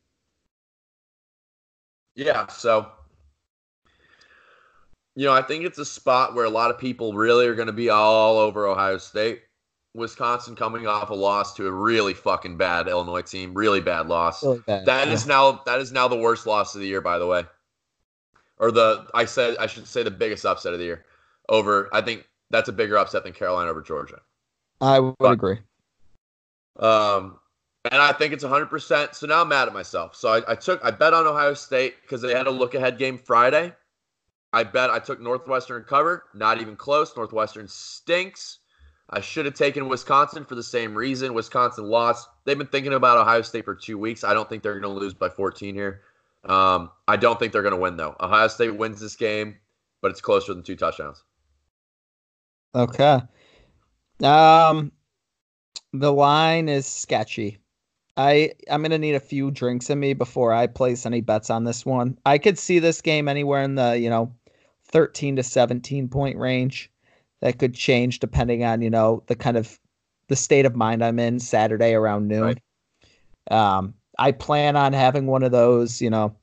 [2.15, 2.47] Yeah.
[2.47, 2.89] So,
[5.15, 7.67] you know, I think it's a spot where a lot of people really are going
[7.67, 9.41] to be all over Ohio State.
[9.93, 14.43] Wisconsin coming off a loss to a really fucking bad Illinois team, really bad loss.
[14.43, 14.85] Really bad.
[14.85, 15.13] That Yeah.
[15.13, 17.45] is now that is now the worst loss of the year, by the way.
[18.57, 21.05] Or the I said I should say the biggest upset of the year.
[21.47, 24.19] Over I think that's a bigger upset than Carolina over Georgia.
[24.81, 25.59] I would but- agree.
[26.77, 27.39] Um,
[27.89, 29.15] and I think it's 100%.
[29.15, 30.15] So now I'm mad at myself.
[30.15, 32.97] So I, I took, I bet on Ohio State because they had a look ahead
[32.97, 33.73] game Friday.
[34.55, 36.23] I bet I took Northwestern cover.
[36.33, 37.13] Not even close.
[37.17, 38.59] Northwestern stinks.
[39.09, 41.33] I should have taken Wisconsin for the same reason.
[41.33, 42.29] Wisconsin lost.
[42.45, 44.23] They've been thinking about Ohio State for two weeks.
[44.23, 46.03] I don't think they're going to lose by 14 here.
[46.45, 48.15] Um, I don't think they're going to win, though.
[48.21, 49.57] Ohio State wins this game,
[50.01, 51.21] but it's closer than two touchdowns.
[52.73, 53.19] Okay.
[54.23, 54.93] Um,
[55.91, 57.59] the line is sketchy.
[58.17, 61.65] I I'm gonna need a few drinks in me before I place any bets on
[61.65, 62.17] this one.
[62.25, 64.33] I could see this game anywhere in the you know,
[64.95, 66.89] 13 to 17 point range.
[67.41, 69.77] That could change depending on you know the kind of
[70.29, 72.55] the state of mind I'm in Saturday around noon.
[73.51, 73.77] Right.
[73.77, 76.33] Um, I plan on having one of those, you know,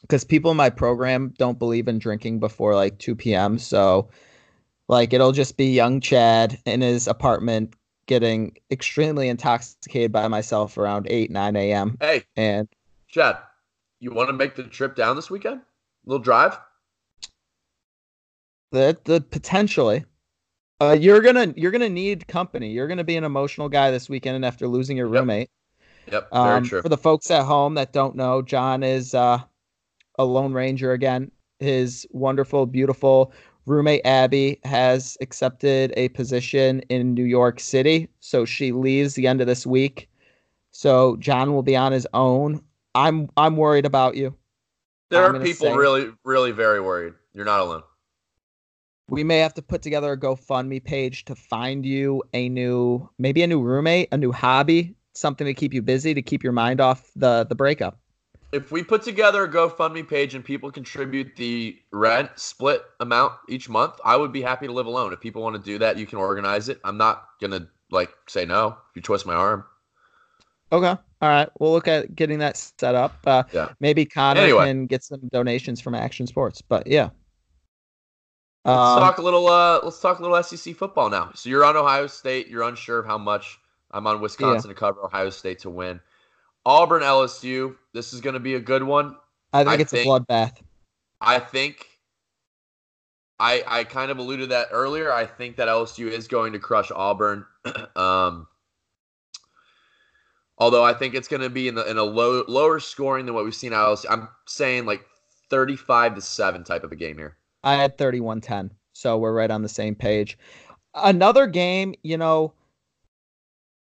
[0.00, 3.56] because people in my program don't believe in drinking before like 2 p.m.
[3.56, 4.10] So,
[4.88, 7.74] like, it'll just be young Chad in his apartment
[8.06, 11.96] getting extremely intoxicated by myself around 8, 9 a.m.
[12.00, 12.68] Hey, And
[13.06, 13.38] Chad,
[14.00, 15.60] you want to make the trip down this weekend?
[16.04, 16.58] little drive?
[18.72, 20.04] The, the potentially.
[20.80, 22.70] Uh, you're gonna you're gonna need company.
[22.72, 25.48] You're gonna be an emotional guy this weekend and after losing your roommate.
[26.10, 26.82] Yep, very Um, true.
[26.82, 29.38] For the folks at home that don't know, John is uh,
[30.18, 31.30] a Lone Ranger again.
[31.60, 33.32] His wonderful, beautiful
[33.66, 39.40] roommate Abby has accepted a position in New York City, so she leaves the end
[39.40, 40.08] of this week.
[40.72, 42.60] So John will be on his own.
[42.96, 44.34] I'm I'm worried about you.
[45.10, 47.14] There I'm are people say- really, really very worried.
[47.34, 47.82] You're not alone.
[49.08, 53.42] We may have to put together a GoFundMe page to find you a new, maybe
[53.42, 56.80] a new roommate, a new hobby, something to keep you busy, to keep your mind
[56.80, 57.98] off the the breakup.
[58.52, 63.68] If we put together a GoFundMe page and people contribute the rent split amount each
[63.70, 65.12] month, I would be happy to live alone.
[65.14, 66.78] If people want to do that, you can organize it.
[66.84, 69.64] I'm not gonna like say no if you twist my arm.
[70.70, 70.86] Okay.
[70.88, 71.48] All right.
[71.60, 73.14] We'll look at getting that set up.
[73.26, 73.68] Uh, Yeah.
[73.80, 74.66] Maybe Conor Anyway.
[74.66, 76.62] can get some donations from Action Sports.
[76.62, 77.10] But yeah.
[78.64, 79.48] Let's Um, talk a little.
[79.48, 81.30] Uh, let's talk a little SEC football now.
[81.34, 82.46] So you're on Ohio State.
[82.48, 83.58] You're unsure of how much.
[83.90, 85.04] I'm on Wisconsin to cover.
[85.04, 86.00] Ohio State to win.
[86.64, 87.76] Auburn LSU.
[87.92, 89.16] This is going to be a good one.
[89.52, 90.56] I think I it's think- a bloodbath.
[91.20, 91.86] I think
[93.38, 95.12] I I kind of alluded that earlier.
[95.12, 97.44] I think that LSU is going to crush Auburn.
[97.96, 98.46] um,
[100.58, 103.34] although I think it's going to be in the in a low lower scoring than
[103.34, 104.06] what we've seen out LSU.
[104.08, 105.04] I'm saying like
[105.50, 107.36] 35 to 7 type of a game here.
[107.64, 108.70] I had 31 10.
[108.92, 110.38] So we're right on the same page.
[110.94, 112.52] Another game, you know,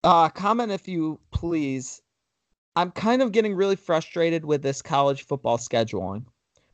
[0.04, 2.02] uh, comment if you please.
[2.76, 6.26] I'm kind of getting really frustrated with this college football scheduling.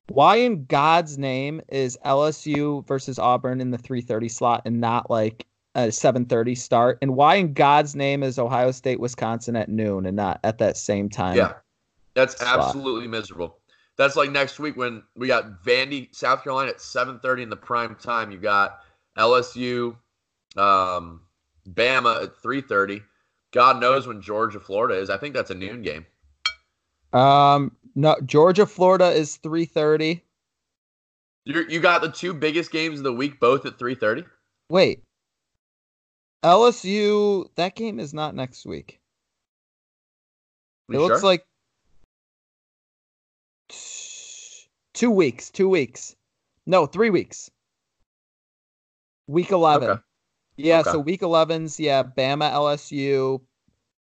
[0.09, 5.47] Why in God's name is LSU versus Auburn in the 3:30 slot and not like
[5.75, 6.97] a 7:30 start?
[7.01, 10.75] And why in God's name is Ohio State Wisconsin at noon and not at that
[10.75, 11.37] same time?
[11.37, 11.53] Yeah.
[12.15, 12.59] That's slot.
[12.59, 13.59] absolutely miserable.
[13.97, 17.95] That's like next week when we got Vandy, South Carolina at 7:30 in the prime
[17.95, 18.31] time.
[18.31, 18.79] You got
[19.17, 19.95] LSU
[20.55, 21.21] Um,
[21.69, 23.01] Bama at 3:30.
[23.51, 25.09] God knows when Georgia Florida is.
[25.09, 26.05] I think that's a noon game.
[27.13, 30.23] Um, no, Georgia, Florida is three thirty.
[31.45, 34.25] You you got the two biggest games of the week both at 3:30.
[34.69, 35.03] Wait,
[36.43, 37.47] LSU.
[37.55, 38.99] That game is not next week.
[40.89, 41.29] You it looks sure?
[41.29, 41.47] like t-
[44.93, 45.49] two weeks.
[45.49, 46.15] Two weeks.
[46.65, 47.49] No, three weeks.
[49.27, 49.89] Week eleven.
[49.91, 50.01] Okay.
[50.57, 50.91] Yeah, Okay.
[50.91, 53.41] so week 11's yeah, Bama, LSU.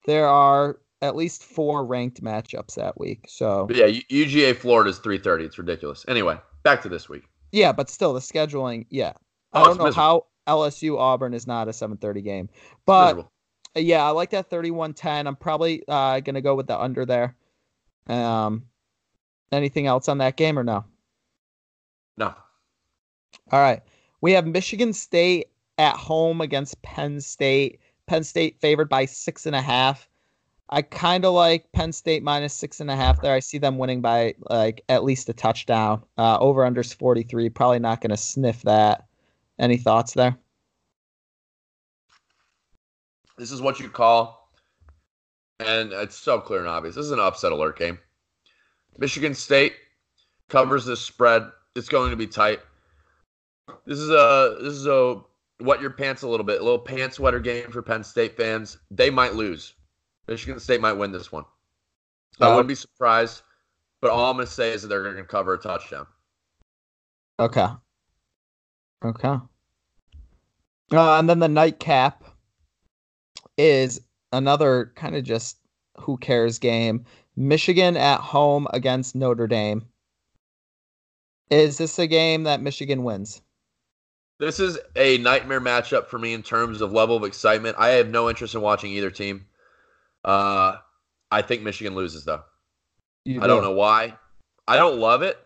[0.06, 3.26] There are at least four ranked matchups that week.
[3.28, 5.44] So But yeah, UGA Florida is 3:30.
[5.44, 6.06] It's ridiculous.
[6.08, 7.24] Anyway, back to this week.
[7.52, 8.86] yeah, but still the scheduling.
[8.90, 9.14] Yeah,
[9.52, 10.02] I Oh, don't know miserable.
[10.02, 12.50] how LSU Auburn is not a 7:30 game,
[12.86, 13.32] but Miserable.
[13.76, 15.28] yeah, I like that 31-10.
[15.28, 17.36] I'm probably uh, gonna go with the under there.
[18.08, 18.69] Um,
[19.52, 20.86] anything else on that game or no?
[22.18, 22.34] No.
[23.52, 23.82] All right.
[24.22, 27.80] We have Michigan State at home against Penn State.
[28.08, 30.08] Penn State favored by six and a half.
[30.72, 33.34] I kind of like Penn State minus six and a half there.
[33.34, 36.04] I see them winning by like at least a touchdown.
[36.18, 37.50] Uh, over unders 43.
[37.50, 39.06] Probably not going to sniff that.
[39.58, 40.38] Any thoughts there?
[43.38, 44.52] This is what you call,
[45.60, 46.96] and it's so clear and obvious.
[46.96, 47.98] This is an upset alert game.
[49.00, 49.74] Michigan State
[50.50, 51.44] covers this spread.
[51.76, 52.60] It's going to be tight.
[53.86, 55.22] This is a this is a
[55.62, 58.78] wet your pants a little bit, a little pants wetter game for Penn State fans.
[58.92, 59.74] They might lose.
[60.28, 61.46] Michigan State might win this one.
[62.40, 63.42] I Uh, wouldn't be surprised,
[64.02, 66.08] but all I'm going to say is that they're going to cover a touchdown.
[67.40, 67.68] Okay.
[69.04, 69.38] Okay.
[70.92, 72.24] Uh, and then the nightcap
[73.58, 74.02] is
[74.34, 75.58] another kind of just
[75.98, 77.06] who cares game.
[77.40, 79.88] Michigan at home against Notre Dame.
[81.50, 83.42] Is this a game that Michigan wins?
[84.40, 87.78] This is a nightmare matchup for me in terms of level of excitement.
[87.80, 89.46] I have no interest in watching either team.
[90.26, 90.76] Uh,
[91.32, 92.44] I think Michigan loses though.
[93.24, 94.18] You I don't know why.
[94.68, 95.38] I don't love it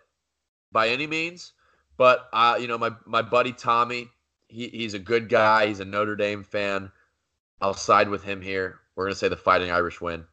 [0.71, 1.53] by any means,
[1.95, 4.10] but uh, you know my my buddy Tommy,
[4.47, 5.67] he, he's a good guy.
[5.67, 6.91] He's a Notre Dame fan.
[7.62, 8.79] I'll side with him here.
[8.95, 10.25] We're gonna say the Fighting Irish win.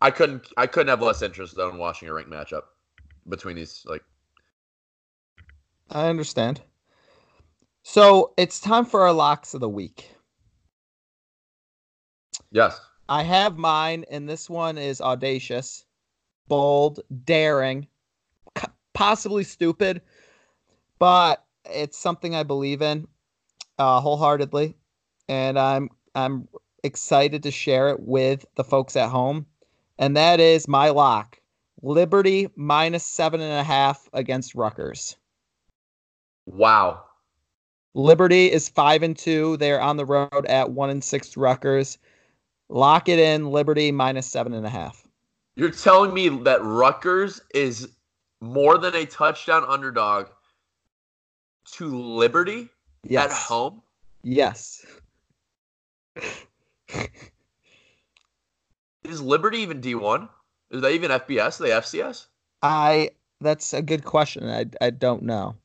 [0.00, 2.62] I couldn't I couldn't have less interest though in watching a ranked matchup
[3.28, 4.02] between these like
[5.90, 6.60] I understand.
[7.82, 10.10] So it's time for our locks of the week.
[12.50, 12.78] yes.
[13.08, 15.86] I have mine, and this one is audacious,
[16.46, 17.86] bold, daring,
[18.92, 20.02] possibly stupid,
[20.98, 23.08] but it's something I believe in
[23.78, 24.74] uh, wholeheartedly,
[25.28, 26.48] and I'm I'm
[26.84, 29.46] excited to share it with the folks at home,
[29.98, 31.38] and that is my lock:
[31.82, 35.16] Liberty minus seven and a half against Rutgers.
[36.46, 37.04] Wow.
[37.94, 39.56] Liberty is five and two.
[39.56, 41.98] They're on the road at one and six Rutgers.
[42.68, 43.50] Lock it in.
[43.50, 45.06] Liberty minus seven and a half.
[45.56, 47.88] You're telling me that Rutgers is
[48.40, 50.28] more than a touchdown underdog
[51.72, 52.68] to Liberty
[53.04, 53.30] Yes.
[53.30, 53.82] at home?
[54.22, 54.84] Yes.
[59.08, 60.28] Is Liberty even D1?
[60.70, 61.60] Is that even FBS?
[61.60, 62.26] Are they FCS?
[62.62, 63.10] I.
[63.40, 64.48] That's a good question.
[64.48, 65.56] I I don't know.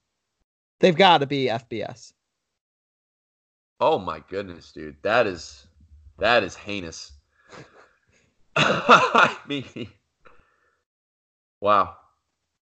[0.79, 2.13] They've got to be FBS.
[3.79, 4.95] Oh my goodness, dude.
[5.01, 5.67] That is
[6.19, 7.11] that is heinous.
[8.55, 9.65] I mean
[11.59, 11.95] Wow.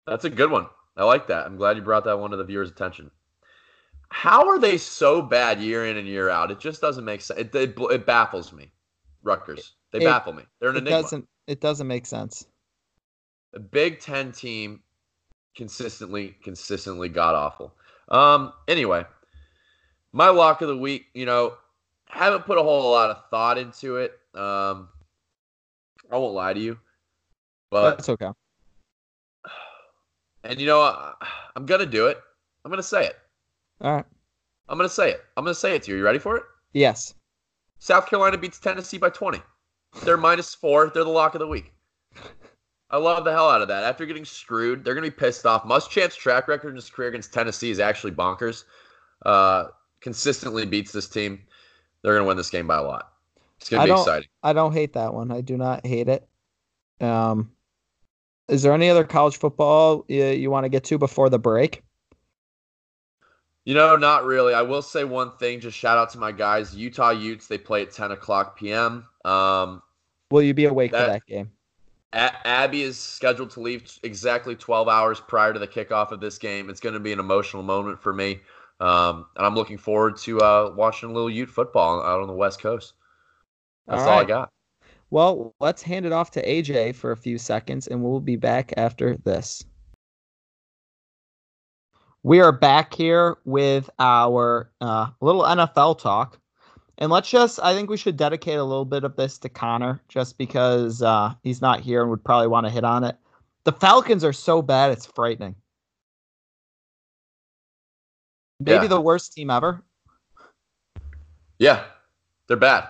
[0.05, 0.67] That's a good one.
[0.95, 1.45] I like that.
[1.45, 3.09] I'm glad you brought that one to the viewers' attention.
[4.09, 6.51] How are they so bad year in and year out?
[6.51, 7.39] It just doesn't make sense.
[7.39, 8.71] It, it, it baffles me.
[9.23, 9.73] Rutgers.
[9.93, 10.43] They It- baffle me.
[10.59, 11.01] They're an It enigma.
[11.03, 11.29] doesn't.
[11.47, 12.47] It doesn't make sense.
[13.53, 14.81] a Big Ten team
[15.55, 17.71] consistently, consistently god awful.
[18.09, 19.05] Um, anyway,
[20.11, 21.55] my lock of the week, you know,
[22.09, 24.19] haven't put a whole lot of thought into it.
[24.33, 24.89] Um,
[26.11, 26.79] I won't lie to you,
[27.69, 28.31] but That's okay.
[30.43, 31.13] and you know, I,
[31.55, 32.19] I'm gonna do it.
[32.65, 33.19] I'm gonna say it.
[33.81, 34.05] All right.
[34.67, 35.23] I'm gonna say it.
[35.37, 35.97] I'm gonna say it to you.
[35.97, 36.43] You ready for it?
[36.73, 37.13] Yes.
[37.77, 39.39] South Carolina beats Tennessee by 20.
[40.03, 40.91] They're minus four.
[40.93, 41.73] They're the lock of the week.
[42.89, 43.83] I love the hell out of that.
[43.83, 45.63] After getting screwed, they're going to be pissed off.
[45.63, 48.65] Muschamp's track record in his career against Tennessee is actually bonkers.
[49.25, 49.65] Uh,
[49.99, 51.41] consistently beats this team.
[52.01, 53.13] They're going to win this game by a lot.
[53.57, 54.29] It's going to be don't- exciting.
[54.43, 55.31] I don't hate that one.
[55.31, 56.27] I do not hate it.
[57.01, 57.51] Um,
[58.47, 61.81] is there any other college football you, you want to get to before the break?
[63.65, 64.53] You know, not really.
[64.53, 65.59] I will say one thing.
[65.59, 67.47] Just shout out to my guys, Utah Utes.
[67.47, 69.05] They play at 10 o'clock p.m.
[69.23, 69.81] Um,
[70.31, 71.51] Will you be awake for That- that game?
[72.11, 76.37] A- Abby is scheduled to leave exactly 12 hours prior to the kickoff of this
[76.37, 76.69] game.
[76.69, 78.39] It's going to be an emotional moment for me.
[78.79, 82.33] Um, and I'm looking forward to uh, watching a little Ute football out on the
[82.33, 82.93] West Coast.
[83.87, 84.49] That's all, I got.
[85.09, 88.73] Well, let's hand it off to AJ for a few seconds and we'll be back
[88.77, 89.63] after this.
[92.23, 96.39] We are back here with our uh, little NFL talk.
[96.97, 100.01] And let's just, I think we should dedicate a little bit of this to Conor
[100.07, 103.17] just because uh, he's not here and would probably want to hit on it.
[103.65, 105.55] The Falcons are so bad, it's frightening.
[108.59, 108.87] Maybe Yeah.
[108.87, 109.83] the worst team ever.
[111.59, 111.83] Yeah,
[112.47, 112.87] they're bad.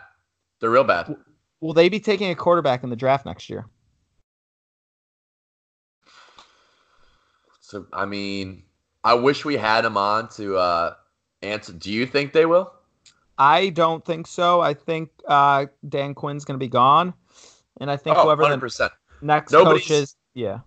[0.59, 1.15] They're real bad.
[1.61, 3.65] Will they be taking a quarterback in the draft next year?
[7.61, 8.63] So I mean,
[9.03, 10.95] I wish we had him on to uh,
[11.41, 11.73] answer.
[11.73, 12.71] Do you think they will?
[13.37, 14.61] I don't think so.
[14.61, 17.13] I think uh, Dan Quinn's going to be gone,
[17.79, 20.59] and I think oh, whoever 100 the next Nobody's- coach is, yeah.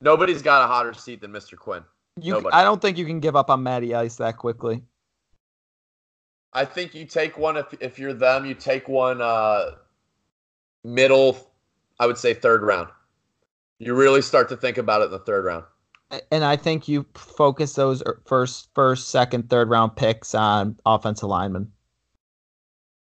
[0.00, 1.56] Nobody's got a hotter seat than Mr.
[1.56, 1.84] Quinn.
[2.20, 2.54] You, nobody.
[2.54, 4.82] I don't think you can give up on Matty Ice that quickly.
[6.52, 8.44] I think you take one if if you're them.
[8.44, 9.76] You take one uh,
[10.84, 11.38] middle.
[11.98, 12.88] I would say third round.
[13.78, 15.64] You really start to think about it in the third round.
[16.30, 21.28] And I think you focus those er- first, first, second, third round picks on offensive
[21.28, 21.72] linemen.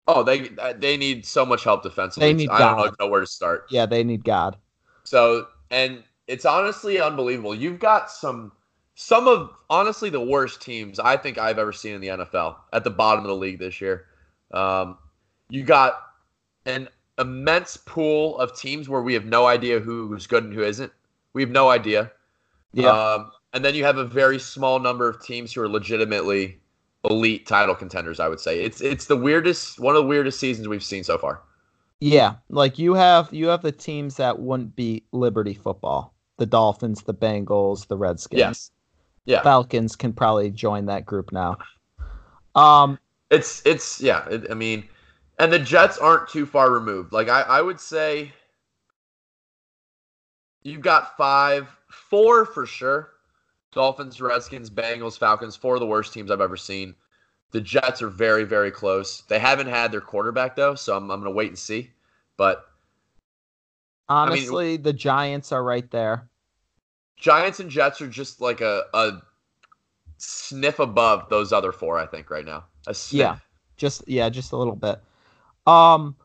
[0.07, 2.27] Oh, they they need so much help defensively.
[2.27, 2.95] They need I don't God.
[2.99, 3.65] know where to start.
[3.69, 4.57] Yeah, they need God.
[5.03, 7.55] So, and it's honestly unbelievable.
[7.55, 8.51] You've got some
[8.95, 12.83] some of honestly the worst teams I think I've ever seen in the NFL at
[12.83, 14.05] the bottom of the league this year.
[14.51, 14.97] Um,
[15.49, 16.01] you got
[16.65, 16.87] an
[17.17, 20.91] immense pool of teams where we have no idea who's good and who isn't.
[21.33, 22.11] We have no idea.
[22.73, 26.59] Yeah, Um, and then you have a very small number of teams who are legitimately
[27.03, 28.19] elite title contenders.
[28.19, 31.17] I would say it's it's the weirdest one of the weirdest seasons we've seen so
[31.17, 31.41] far.
[31.99, 32.35] yeah.
[32.49, 36.13] Like you have, you have the teams that wouldn't beat Liberty football.
[36.37, 38.39] The Dolphins, the Bengals, the Redskins.
[38.39, 38.71] Yes.
[39.25, 39.43] Yeah.
[39.43, 41.57] Falcons can probably join that group now.
[42.55, 44.27] Um, It's it's yeah.
[44.29, 44.87] It, I mean,
[45.39, 47.13] and the Jets aren't too far removed.
[47.13, 48.33] Like I I would say,
[50.63, 53.11] you've got five, four for sure.
[53.71, 56.95] Dolphins, Redskins, Bengals, Falcons, four of the worst teams I've ever seen.
[57.51, 59.21] The Jets are very very close.
[59.21, 61.91] They haven't had their quarterback though, so I'm I'm gonna wait and see.
[62.37, 62.65] But
[64.09, 66.27] mean- honestly, the Giants are right there.
[67.17, 69.21] Giants and Jets are just like a a
[70.17, 71.97] sniff above those other four.
[71.97, 72.65] I think right now.
[72.87, 73.19] A sniff.
[73.19, 73.37] Yeah.
[73.77, 74.99] Just yeah, just a little bit.
[75.67, 76.15] Um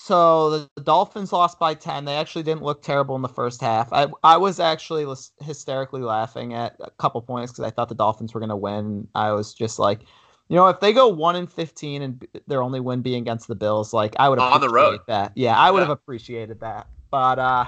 [0.00, 2.04] so the, the Dolphins lost by 10.
[2.04, 3.92] They actually didn't look terrible in the first half.
[3.92, 8.32] I I was actually hysterically laughing at a couple points cuz I thought the Dolphins
[8.32, 9.08] were going to win.
[9.14, 10.02] I was just like,
[10.48, 13.48] you know, if they go 1 and 15 and b- their only win being against
[13.48, 15.00] the Bills, like I would On the road.
[15.08, 15.32] that.
[15.34, 15.86] Yeah, I would Yeah.
[15.88, 16.86] have appreciated that.
[17.10, 17.66] But uh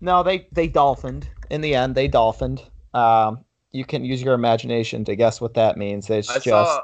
[0.00, 1.28] no, they they dolphined.
[1.50, 2.62] In the end, they dolphined.
[2.92, 6.10] Um you can use your imagination to guess what that means.
[6.10, 6.82] It's I just saw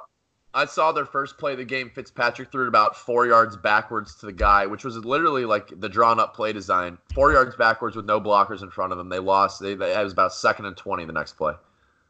[0.59, 1.89] I saw their first play of the game.
[1.89, 5.89] Fitzpatrick threw it about four yards backwards to the guy, which was literally like the
[5.89, 6.99] drawn up play design.
[7.15, 9.09] Four yards backwards with no blockers in front of them.
[9.09, 9.63] They lost.
[9.63, 11.53] They, they it was about second and twenty the next play.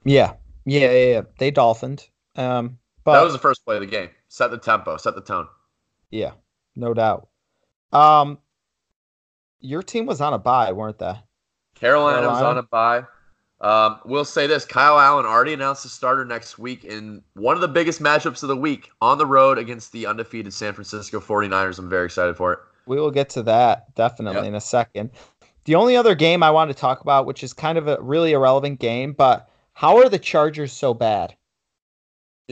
[0.02, 0.32] Yeah,
[0.64, 1.06] yeah, yeah.
[1.08, 1.22] yeah.
[1.38, 2.08] They dolphined.
[2.36, 4.08] Um, but that was the first play of the game.
[4.28, 4.96] Set the tempo.
[4.96, 5.46] Set the tone.
[6.10, 6.32] yeah,
[6.74, 7.28] no doubt.
[7.92, 8.38] Um,
[9.60, 11.16] your team was on a bye, weren't they?
[11.74, 13.02] Carolina, was on a bye.
[13.60, 17.60] Um, we'll say this: Kyle Allen already announced the starter next week in one of
[17.60, 21.78] the biggest matchups of the week on the road against the undefeated San Francisco 49ers.
[21.78, 22.58] I'm very excited for it.
[22.86, 24.46] We will get to that definitely Yep.
[24.48, 25.10] in a second.
[25.64, 28.32] The only other game I want to talk about, which is kind of a really
[28.32, 31.34] irrelevant game, but how are the Chargers so bad?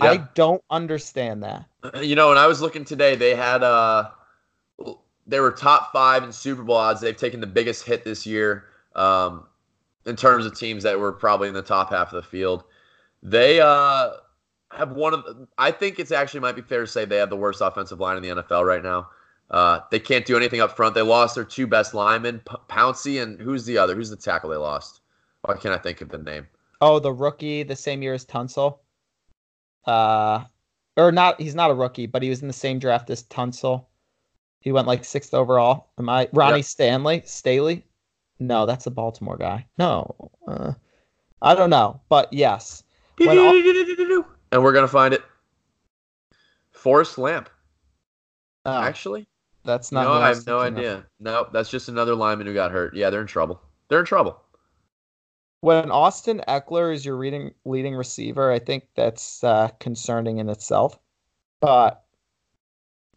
[0.00, 1.66] I don't understand that.
[2.02, 4.10] You know, when I was looking today, they had uh
[5.26, 7.00] they were top five in Super Bowl odds.
[7.00, 8.64] They've taken the biggest hit this year
[8.96, 9.44] um,
[10.06, 12.64] in terms of teams that were probably in the top half of the field.
[13.22, 14.10] They uh
[14.72, 17.30] have one of the, I think it's actually might be fair to say they have
[17.30, 19.08] the worst offensive line in the NFL right now.
[19.48, 20.94] Uh, they can't do anything up front.
[20.94, 23.94] They lost their two best linemen, P- Pouncey and who's the other?
[23.94, 25.00] Who's the tackle they lost?
[25.42, 26.48] Why can't I think of the name?
[26.80, 28.78] Oh, the rookie, the same year as Tunsil.
[29.86, 30.44] Uh,
[30.96, 31.40] or not?
[31.40, 33.86] He's not a rookie, but he was in the same draft as Tunsil.
[34.60, 35.90] He went like sixth overall.
[35.98, 36.64] Am I Ronnie Yep.
[36.64, 37.22] Stanley?
[37.24, 37.84] Staley?
[38.38, 39.66] No, that's a Baltimore guy.
[39.78, 40.72] No, uh,
[41.40, 42.82] I don't know, but yes.
[43.20, 45.22] All- and we're gonna find it.
[46.70, 47.48] Forrest Lamp,
[48.66, 49.26] Oh, actually.
[49.64, 50.04] that's not.
[50.04, 50.76] no, I have no of.
[50.76, 51.06] idea.
[51.18, 52.94] No, that's just another lineman who got hurt.
[52.94, 53.60] Yeah, they're in trouble.
[53.88, 54.40] They're in trouble.
[55.62, 60.98] When Austin Ekeler is your leading leading receiver, I think that's uh, concerning in itself.
[61.60, 62.04] But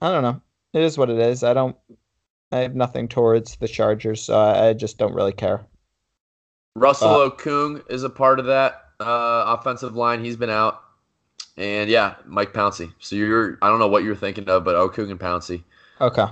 [0.01, 0.41] I don't know.
[0.73, 1.43] It is what it is.
[1.43, 1.75] I don't.
[2.51, 5.65] I have nothing towards the Chargers, so I just don't really care.
[6.75, 10.23] Russell Uh, Okung is a part of that uh, offensive line.
[10.23, 10.81] He's been out.
[11.57, 12.93] And yeah, Mike Pouncey.
[12.99, 15.63] So you're I don't know what you're thinking of, but Okung and Pouncey.
[15.99, 16.25] Okay.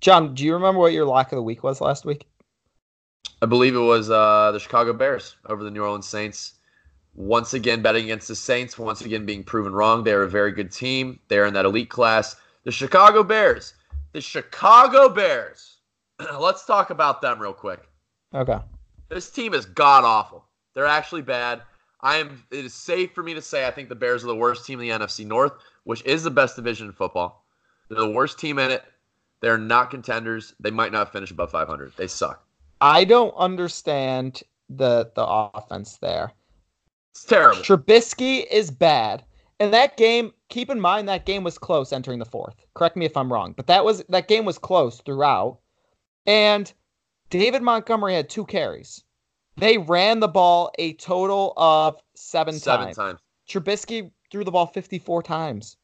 [0.00, 2.26] John, do you remember what your lock of the week was last week?
[3.42, 6.54] I believe it was uh, the Chicago Bears over the New Orleans Saints.
[7.14, 8.78] Once again, betting against the Saints.
[8.78, 10.04] Once again, being proven wrong.
[10.04, 11.18] They're a very good team.
[11.28, 12.36] They're in that elite class.
[12.64, 13.74] The Chicago Bears.
[14.12, 15.78] The Chicago Bears.
[16.38, 17.88] Let's talk about them real quick.
[18.34, 18.58] Okay.
[19.08, 20.44] This team is god awful.
[20.74, 21.62] They're actually bad.
[22.00, 22.42] I am.
[22.50, 24.80] It is safe for me to say I think the Bears are the worst team
[24.80, 25.52] in the NFC North,
[25.84, 27.44] which is the best division in football.
[27.88, 28.84] They're the worst team in it.
[29.40, 30.54] They're not contenders.
[30.60, 31.92] They might not finish above 500.
[31.96, 32.44] They suck.
[32.80, 36.32] I don't understand the the offense there.
[37.12, 37.60] It's terrible.
[37.62, 39.24] Trubisky is bad.
[39.60, 42.54] And that game, keep in mind that game was close entering the fourth.
[42.74, 45.58] Correct me if I'm wrong, but that was that game was close throughout.
[46.26, 46.72] And
[47.28, 49.04] David Montgomery had two carries.
[49.56, 52.96] They ran the ball a total of seven, Seven times.
[52.96, 53.20] times.
[53.48, 55.76] Trubisky threw the ball 54 times.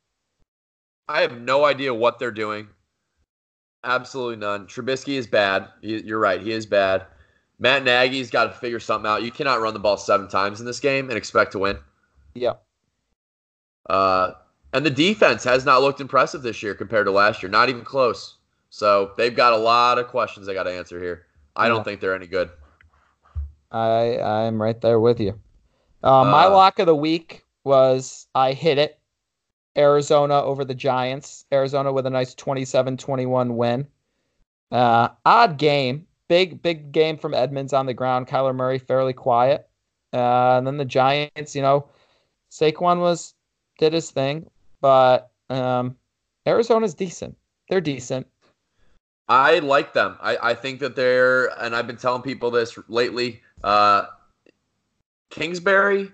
[1.09, 2.68] I have no idea what they're doing.
[3.85, 4.66] Absolutely none.
[4.66, 5.68] Trubisky is bad.
[5.83, 6.41] He- You're right.
[6.41, 7.05] He is bad.
[7.59, 9.22] Matt Nagy's got to figure something out.
[9.22, 11.79] You cannot run the ball seven times in this game and expect to win.
[12.35, 12.62] Yep.
[13.89, 14.32] Uh,
[14.72, 17.51] and the defense has not looked impressive this year compared to last year.
[17.51, 18.37] Not even close.
[18.70, 21.26] So they've got a lot of questions they got to answer here.
[21.55, 22.51] I don't think they're any good.
[23.70, 25.39] I I'm right there with you.
[26.03, 28.99] Uh, my Uh, lock of the week was I hit it.
[29.76, 31.45] Arizona over the Giants.
[31.53, 33.87] Arizona with a nice 27-21 win.
[34.70, 36.07] Uh, odd game.
[36.28, 38.26] Big big game from Edmonds on the ground.
[38.26, 39.68] Kyler Murray fairly quiet.
[40.12, 41.89] Uh, and then the Giants, you know,
[42.51, 43.34] Saquon was
[43.79, 44.49] did his thing,
[44.81, 45.97] but um,
[46.47, 47.37] Arizona's decent.
[47.68, 48.27] They're decent.
[49.29, 50.16] I like them.
[50.20, 53.43] I, I think that they're, and I've been telling people this lately.
[53.64, 54.07] Uh,
[55.31, 56.12] Kingsbury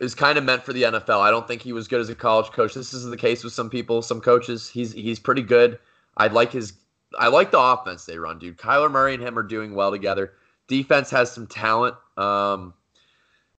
[0.00, 1.20] is kind of meant for the NFL.
[1.20, 2.74] I don't think he was good as a college coach.
[2.74, 4.68] This is the case with some people, some coaches.
[4.68, 5.78] He's he's pretty good.
[6.16, 6.74] I like his.
[7.18, 8.58] I like the offense they run, dude.
[8.58, 10.32] Kyler Murray and him are doing well together.
[10.68, 11.96] Defense has some talent.
[12.16, 12.74] Um,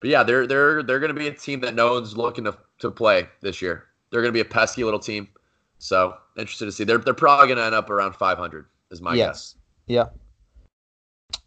[0.05, 2.55] but yeah, they're they're they're going to be a team that no one's looking to
[2.81, 3.85] to play this year.
[4.11, 5.29] They're going to be a pesky little team.
[5.79, 6.85] So interested to see.
[6.85, 8.67] They're they're probably going to end up around 500.
[8.91, 9.27] Is my Yes.
[9.27, 9.55] guess.
[9.87, 10.05] Yeah.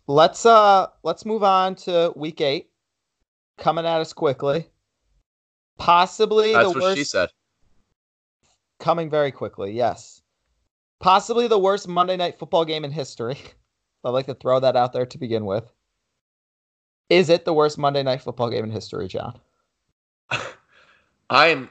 [0.07, 2.71] Let's uh let's move on to week eight.
[3.59, 4.65] Coming at us quickly.
[5.77, 7.29] Possibly That's the what worst she said.
[8.79, 10.23] coming very quickly, yes.
[10.99, 13.37] Possibly the worst Monday night football game in history.
[14.03, 15.71] I'd like to throw that out there to begin with.
[17.09, 19.39] Is it the worst Monday night football game in history, John?
[21.29, 21.69] I am.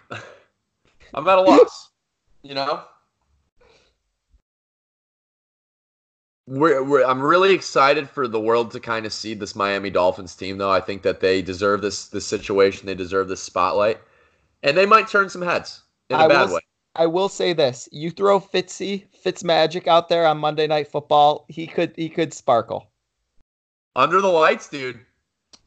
[1.15, 1.91] I'm at a loss.
[2.43, 2.83] You know.
[6.49, 10.37] We're, we're, I'm really excited for the world to kind of see this Miami Dolphins
[10.37, 10.71] team, though.
[10.71, 12.87] I think that they deserve this this situation.
[12.87, 13.99] They deserve this spotlight,
[14.63, 16.61] and they might turn some heads in a I bad will- way.
[16.99, 17.91] I will say this.
[17.93, 22.91] You throw Fitzy, Fitzmagic out there on Monday night football, he could he could sparkle.
[23.95, 25.01] Under the lights, dude.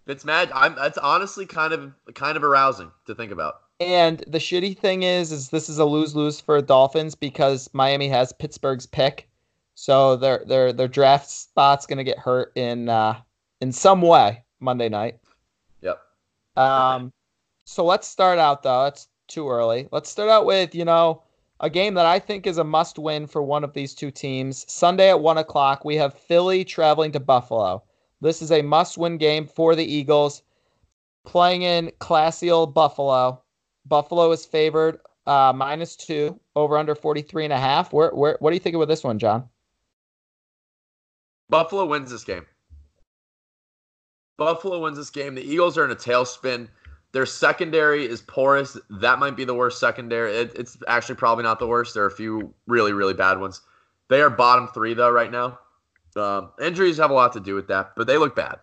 [0.10, 0.50] It's mad.
[0.54, 0.76] I'm.
[0.76, 3.62] That's honestly kind of kind of arousing to think about.
[3.80, 8.10] And the shitty thing is, is this is a lose lose for Dolphins because Miami
[8.10, 9.30] has Pittsburgh's pick,
[9.76, 13.20] so their their their draft spot's gonna get hurt in uh,
[13.62, 15.20] in some way Monday night.
[15.82, 16.02] Yep.
[16.58, 17.14] Um,
[17.66, 18.88] so let's start out though.
[18.88, 19.88] It's too early.
[19.92, 21.22] Let's start out with you know
[21.60, 24.66] a game that I think is a must win for one of these two teams.
[24.68, 27.84] Sunday at one o'clock, we have Philly traveling to Buffalo.
[28.22, 30.44] This is a must win game for the Eagles,
[31.26, 33.42] playing in classy old Buffalo.
[33.86, 37.94] Buffalo is favored uh, minus two over under 43 and a half.
[37.94, 39.48] Where, where, what do you think about this one, John?
[41.50, 42.46] Buffalo wins this game.
[44.38, 45.36] Buffalo wins this game.
[45.36, 46.68] The Eagles are in a tailspin.
[47.12, 48.78] Their secondary is porous.
[48.90, 50.32] That might be the worst secondary.
[50.34, 51.94] It, it's actually probably not the worst.
[51.94, 53.62] There are a few really, really bad ones.
[54.10, 55.60] They are bottom three, though, right now.
[56.16, 58.58] Um, injuries have a lot to do with that, but they look bad.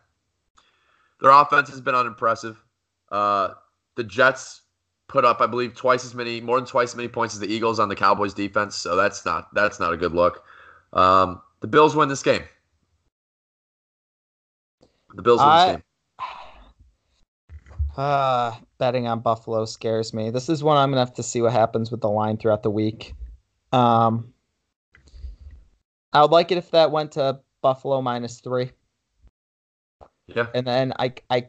[1.21, 2.63] Their offense has been unimpressive.
[3.11, 3.51] Uh,
[3.95, 4.63] the Jets
[5.09, 7.47] put up, I believe, twice as many, more than twice as many points as the
[7.47, 8.77] Eagles on the Cowboys defense.
[8.77, 10.45] So that's not that's not a good look.
[10.93, 12.43] Um, the Bills win this game.
[15.15, 15.83] The Bills win I- this game.
[17.97, 20.31] Uh, betting on Buffalo scares me.
[20.31, 22.71] This is one I'm gonna have to see what happens with the line throughout the
[22.71, 23.15] week.
[23.73, 24.33] Um,
[26.17, 28.71] I would like it if that went to Buffalo minus three,
[30.27, 30.47] Yeah.
[30.55, 31.49] and then I I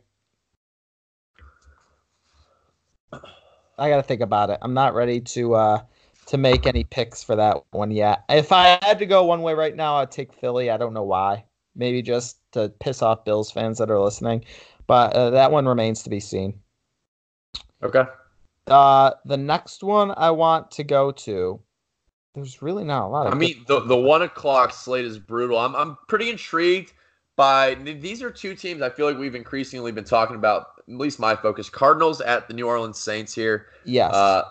[3.80, 4.58] I gotta think about it.
[4.62, 5.82] I'm not ready to uh
[6.26, 8.26] to make any picks for that one yet.
[8.28, 10.70] If I had to go one way right now, I'd take Philly.
[10.70, 11.46] I don't know why.
[11.74, 14.44] Maybe just to piss off Bills fans that are listening,
[14.86, 16.60] but uh, that one remains to be seen.
[17.82, 18.04] Okay.
[18.66, 21.62] Uh, the next one I want to go to.
[22.38, 23.26] There's really not a lot.
[23.26, 25.58] Of I mean, the the one o'clock slate is brutal.
[25.58, 26.94] I'm I'm pretty intrigued
[27.36, 30.68] by these are two teams I feel like we've increasingly been talking about.
[30.88, 33.66] At least my focus: Cardinals at the New Orleans Saints here.
[33.86, 34.14] yes.
[34.14, 34.44] Uh,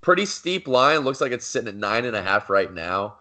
[0.00, 0.98] pretty steep line.
[1.00, 3.18] Looks like it's sitting at nine and a half right now.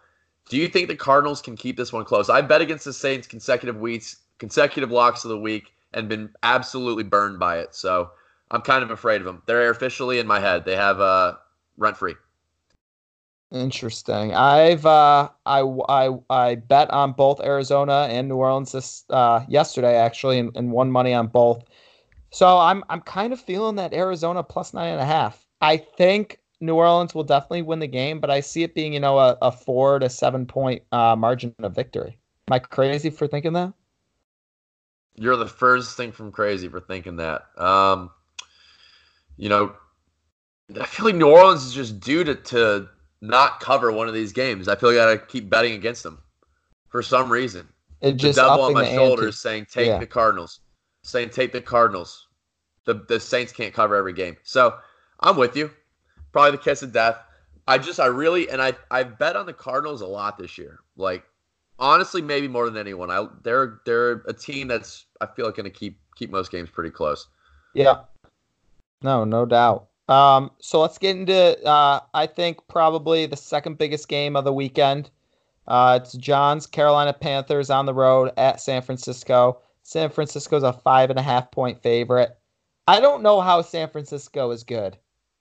[0.50, 2.28] Do you think the Cardinals can keep this one close?
[2.28, 7.04] I bet against the Saints consecutive weeks, consecutive locks of the week, and been absolutely
[7.04, 7.76] burned by it.
[7.76, 8.10] So
[8.50, 9.44] I'm kind of afraid of them.
[9.46, 10.66] They're officially in my head.
[10.66, 11.36] They have uh,
[11.78, 12.16] rent free.
[13.52, 14.34] Interesting.
[14.34, 19.96] I've uh, I I I bet on both Arizona and New Orleans this uh, yesterday
[19.96, 21.64] actually, and, and won money on both.
[22.32, 25.46] So I'm I'm kind of feeling that Arizona plus nine and a half.
[25.62, 29.00] I think New Orleans will definitely win the game, but I see it being you
[29.00, 32.18] know a, a four to seven point uh, margin of victory.
[32.50, 33.72] Am I crazy for thinking that?
[35.16, 37.46] You're the first thing from crazy for thinking that.
[37.58, 38.12] Um,
[39.38, 39.74] you know,
[40.80, 42.90] I feel like New Orleans is just due to, to
[43.22, 44.68] not cover one of these games.
[44.68, 46.20] I feel like I gotta keep betting against them
[46.90, 47.68] for some reason.
[48.02, 49.32] It The just devil on my shoulders ante.
[49.38, 49.98] saying take Yeah.
[50.00, 50.60] the Cardinals,
[51.04, 52.28] saying take the Cardinals.
[52.86, 54.78] The the Saints can't cover every game, so
[55.20, 55.72] I'm with you.
[56.32, 57.18] Probably the kiss of death.
[57.68, 60.80] I just I really and I I bet on the Cardinals a lot this year.
[60.96, 61.24] Like
[61.80, 63.12] honestly, maybe more than anyone.
[63.12, 66.70] I they're they're a team that's I feel like going to keep keep most games
[66.70, 67.28] pretty close.
[67.74, 68.02] Yeah.
[69.02, 69.88] No, no doubt.
[70.08, 74.54] Um, so let's get into uh, I think probably the second biggest game of the
[74.54, 75.10] weekend.
[75.68, 79.60] Uh, it's John's Carolina Panthers on the road at San Francisco.
[79.84, 82.38] San Francisco's a five and a half point favorite.
[82.88, 84.98] I don't know how San Francisco is good.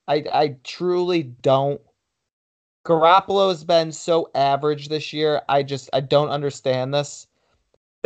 [0.07, 1.81] I I truly don't.
[2.85, 5.41] Garoppolo has been so average this year.
[5.47, 7.27] I just I don't understand this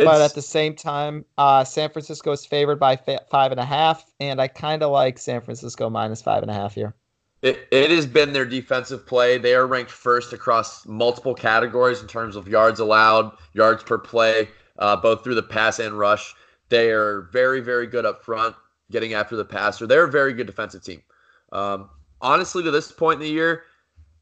[0.04, 3.64] but at the same time, uh, San Francisco is favored by fa- five and a
[3.64, 6.94] half, and I kind of like San Francisco minus five and a half here.
[7.42, 9.36] It, it has been their defensive play.
[9.36, 14.48] They are ranked first across multiple categories in terms of yards allowed, yards per play,
[14.78, 16.34] uh, both through the pass and rush.
[16.68, 18.54] They are very, very good up front,
[18.90, 19.86] getting after the passer.
[19.86, 21.02] They're a very good defensive team.
[21.50, 21.90] Um,
[22.20, 23.64] honestly, to this point in the year,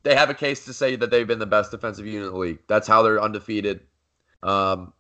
[0.03, 2.39] they have a case to say that they've been the best defensive unit in the
[2.39, 2.59] league.
[2.69, 3.81] That's how they're undefeated.
[4.43, 4.95] Um,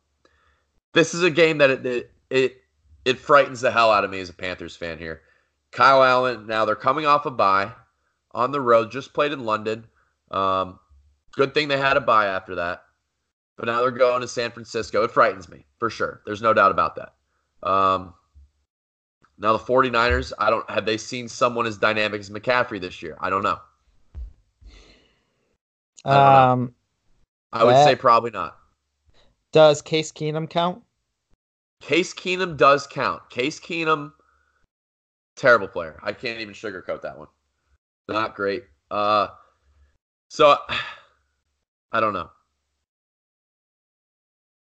[0.92, 2.56] this is a game that it, it it
[3.04, 5.22] it frightens the hell out of me as a Panthers fan here.
[5.70, 6.46] Kyle Allen.
[6.46, 7.72] Now they're coming off a bye
[8.32, 8.90] on the road.
[8.90, 9.86] Just played in London.
[10.30, 10.78] Um,
[11.32, 12.82] good thing they had a bye after that.
[13.56, 15.02] But now they're going to San Francisco.
[15.04, 16.22] It frightens me for sure.
[16.24, 17.14] There's no doubt about that.
[17.68, 18.14] Um,
[19.38, 23.16] now the 49ers, I don't have they seen someone as dynamic as McCaffrey this year?
[23.20, 23.58] I don't know.
[26.04, 26.52] I don't know.
[26.52, 26.74] Um,
[27.52, 28.56] I would That- say probably not.
[29.52, 30.82] Does Case Keenum count?
[31.80, 33.28] Case Keenum does count.
[33.30, 34.12] Case Keenum,
[35.36, 35.98] terrible player.
[36.02, 37.28] I can't even sugarcoat that one.
[38.08, 38.64] Not great.
[38.90, 39.28] Uh,
[40.28, 40.56] so
[41.92, 42.30] I don't know.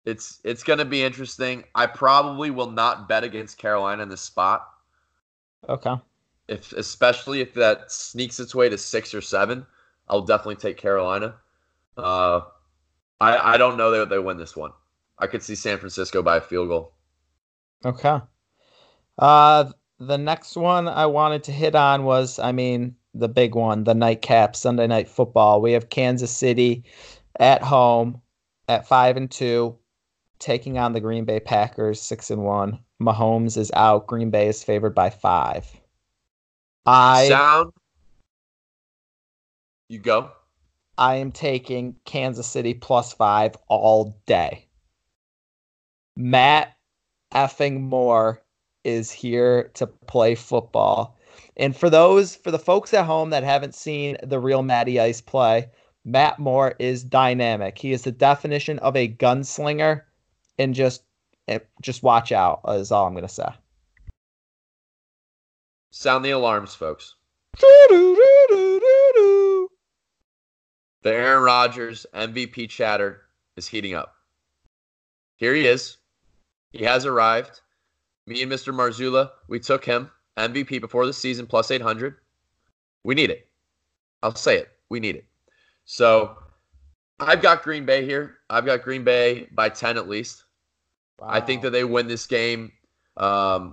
[0.05, 1.64] It's it's gonna be interesting.
[1.74, 4.66] I probably will not bet against Carolina in this spot,
[5.68, 5.95] Okay.
[6.49, 9.66] if especially if that sneaks its way to six or seven.
[10.09, 11.35] I'll definitely take Carolina.
[11.99, 12.41] Uh,
[13.21, 14.73] I I don't know that they win this one.
[15.19, 16.93] I could see San Francisco by a field goal.
[17.85, 18.21] Okay.
[19.19, 19.64] Uh,
[19.99, 23.95] the next one I wanted to hit on was, I mean, the big one, the
[23.95, 25.61] nightcap Sunday night football.
[25.61, 26.85] We have Kansas City
[27.41, 28.21] at home
[28.69, 29.77] at five and two,
[30.39, 32.79] taking on the Green Bay Packers six and one.
[33.01, 34.07] Mahomes is out.
[34.07, 35.69] Green Bay is favored by five.
[36.87, 37.73] I Sound.
[39.89, 40.31] You go.
[40.99, 44.66] I am taking Kansas City plus five all day.
[46.16, 46.76] Matt
[47.32, 48.42] effing Moore
[48.82, 51.16] is here to play football.
[51.57, 55.20] And for those, for the folks at home that haven't seen the real Matty Ice
[55.20, 55.70] play,
[56.05, 57.78] Matt Moore is dynamic.
[57.78, 60.03] He is the definition of a gunslinger,
[60.59, 61.03] and just,
[61.46, 62.61] eh, just watch out.
[62.68, 63.49] Is all I'm gonna say.
[65.90, 67.14] Sound the alarms, folks.
[71.09, 73.22] The Aaron Rodgers MVP chatter
[73.56, 74.16] is heating up.
[75.36, 75.96] Here he is.
[76.72, 77.62] He has arrived.
[78.26, 78.74] Me and Mr.
[78.74, 82.16] Marzula, we took him MVP before the season plus 800.
[83.04, 83.48] We need it.
[84.22, 84.68] I'll say it.
[84.90, 85.24] We need it.
[85.86, 86.36] So
[87.18, 88.40] I've got Green Bay here.
[88.50, 90.44] I've got Green Bay by 10 at least.
[91.22, 92.70] I think that they win this game
[93.16, 93.72] um,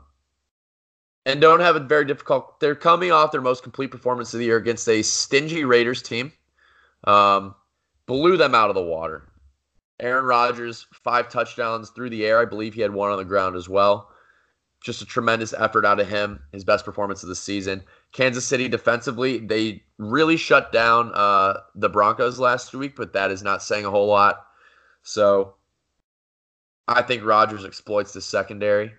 [1.25, 2.61] and don't have a very difficult.
[2.61, 6.31] They're coming off their most complete performance of the year against a stingy Raiders team.
[7.05, 7.55] Um,
[8.07, 9.23] blew them out of the water.
[9.99, 12.39] Aaron Rodgers, five touchdowns through the air.
[12.41, 14.09] I believe he had one on the ground as well.
[14.83, 16.39] just a tremendous effort out of him.
[16.51, 17.83] His best performance of the season.
[18.11, 23.41] Kansas City defensively, they really shut down uh, the Broncos last week, but that is
[23.41, 24.45] not saying a whole lot.
[25.01, 25.55] So
[26.87, 28.93] I think Rodgers exploits the secondary.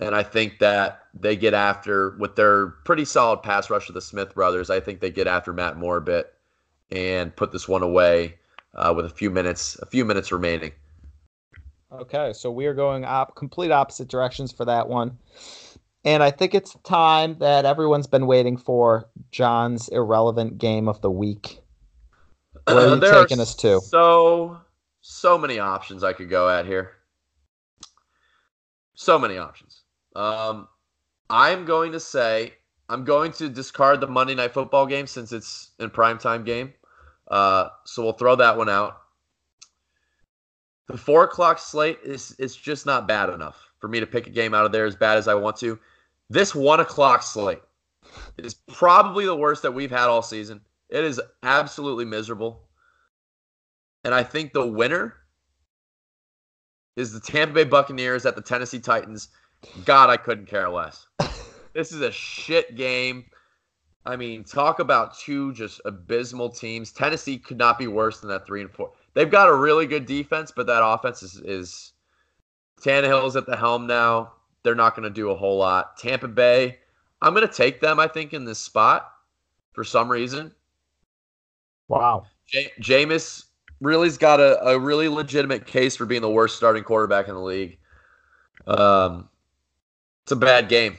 [0.00, 4.00] And I think that they get after with their pretty solid pass rush of the
[4.00, 4.70] Smith brothers.
[4.70, 6.34] I think they get after Matt Moore a bit
[6.90, 8.36] and put this one away
[8.74, 10.72] uh, with a few minutes, a few minutes remaining.
[11.92, 15.18] Okay, so we are going op- complete opposite directions for that one.
[16.04, 21.10] And I think it's time that everyone's been waiting for John's irrelevant game of the
[21.10, 21.60] week.
[22.66, 23.80] Where are you taking us to?
[23.80, 24.58] So,
[25.02, 26.92] so many options I could go at here.
[28.94, 29.69] So many options.
[30.16, 30.68] Um,
[31.28, 32.54] I'm going to say
[32.88, 36.74] I'm going to discard the Monday Night Football game since it's in primetime game.
[37.30, 38.98] Uh, so we'll throw that one out.
[40.88, 44.30] The four o'clock slate is is just not bad enough for me to pick a
[44.30, 45.78] game out of there as bad as I want to.
[46.28, 47.62] This one o'clock slate
[48.36, 50.60] is probably the worst that we've had all season.
[50.88, 52.68] It is absolutely miserable.
[54.04, 55.14] And I think the winner
[56.96, 59.28] is the Tampa Bay Buccaneers at the Tennessee Titans.
[59.84, 61.06] God, I couldn't care less.
[61.74, 63.24] this is a shit game.
[64.06, 66.92] I mean, talk about two just abysmal teams.
[66.92, 68.92] Tennessee could not be worse than that three and four.
[69.14, 71.92] They've got a really good defense, but that offense is, is
[72.80, 74.32] Tannehill's at the helm now.
[74.62, 75.96] They're not going to do a whole lot.
[75.96, 76.78] Tampa Bay,
[77.22, 79.10] I'm going to take them, I think, in this spot
[79.72, 80.52] for some reason.
[81.88, 82.26] Wow.
[82.46, 83.44] J- Jameis
[83.80, 87.40] really's got a, a really legitimate case for being the worst starting quarterback in the
[87.40, 87.78] league.
[88.66, 89.29] Um,
[90.30, 90.96] it's a bad game.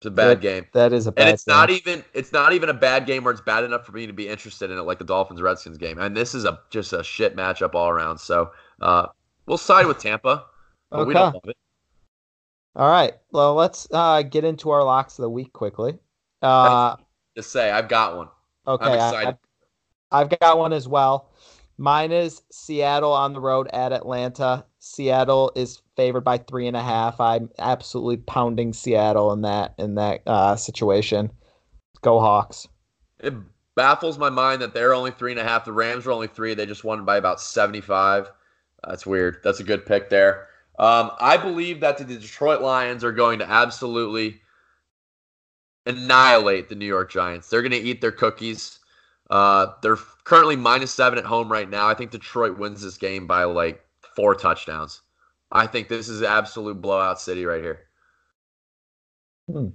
[0.00, 2.52] It's a bad That- game, That is a bad and it's not even it's not
[2.52, 4.82] even a bad game where it's bad enough for me to be interested in it,
[4.82, 5.98] like the Dolphins Redskins game.
[5.98, 8.18] And this is a just a shit matchup all around.
[8.18, 8.50] So
[8.82, 9.06] uh,
[9.46, 10.44] we'll side with Tampa,
[10.90, 11.34] but we don't Okay.
[11.42, 11.56] love it.
[12.76, 13.14] All right.
[13.32, 15.98] Well, let's uh, get into our locks of the week quickly.
[16.42, 16.96] Uh,
[17.34, 18.28] Just say I've got one.
[18.66, 18.84] okay.
[18.84, 19.38] I'm I- excited.
[20.12, 21.32] I've got one as well.
[21.78, 24.66] Mine is Seattle on the road at Atlanta.
[24.88, 27.20] Seattle is favored by three and a half.
[27.20, 31.30] I'm absolutely pounding Seattle in that in that uh, situation.
[32.00, 32.66] Go Hawks.
[33.20, 33.34] It
[33.76, 35.64] baffles my mind that they're only three and a half.
[35.64, 36.54] The Rams were only three.
[36.54, 38.30] They just won by about 75.
[38.86, 39.38] That's weird.
[39.44, 40.48] That's a good pick there.
[40.78, 44.40] Um, I believe that the Detroit Lions are going to absolutely
[45.86, 47.48] annihilate the New York Giants.
[47.48, 48.78] They're going to eat their cookies.
[49.28, 51.88] Uh, they're currently minus seven at home right now.
[51.88, 53.84] I think Detroit wins this game by like
[54.18, 55.02] four touchdowns.
[55.52, 57.86] I think this is an absolute blowout city right here.
[59.48, 59.68] Hmm.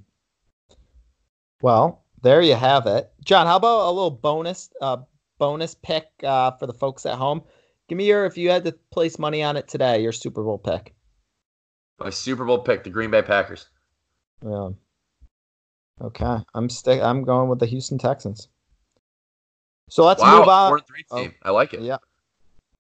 [1.62, 3.48] Well, there you have it, John.
[3.48, 4.98] How about a little bonus uh,
[5.40, 7.42] bonus pick uh, for the folks at home?
[7.88, 10.58] Give me your if you had to place money on it today, your Super Bowl
[10.58, 10.94] pick.
[12.00, 13.68] My Super Bowl pick, the Green Bay Packers.
[14.46, 14.72] Yeah.
[16.02, 17.02] Okay, I'm stick.
[17.02, 18.50] I'm going with the Houston Texans.
[19.90, 20.70] So let's wow, move on.
[20.70, 21.34] four three Oh, team.
[21.44, 21.82] I like it.
[21.82, 21.98] Yeah.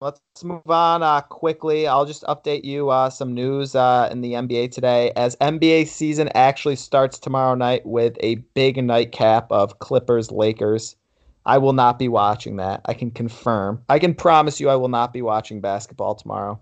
[0.03, 1.87] Let's move on uh, quickly.
[1.87, 6.27] I'll just update you uh, some news uh, in the NBA today as NBA season
[6.35, 10.97] actually starts tomorrow night with a big nightcap of Clippers Lakers.
[11.45, 12.81] I will not be watching that.
[12.83, 13.81] I can confirm.
[13.87, 16.59] I can promise you I will not be watching basketball tomorrow.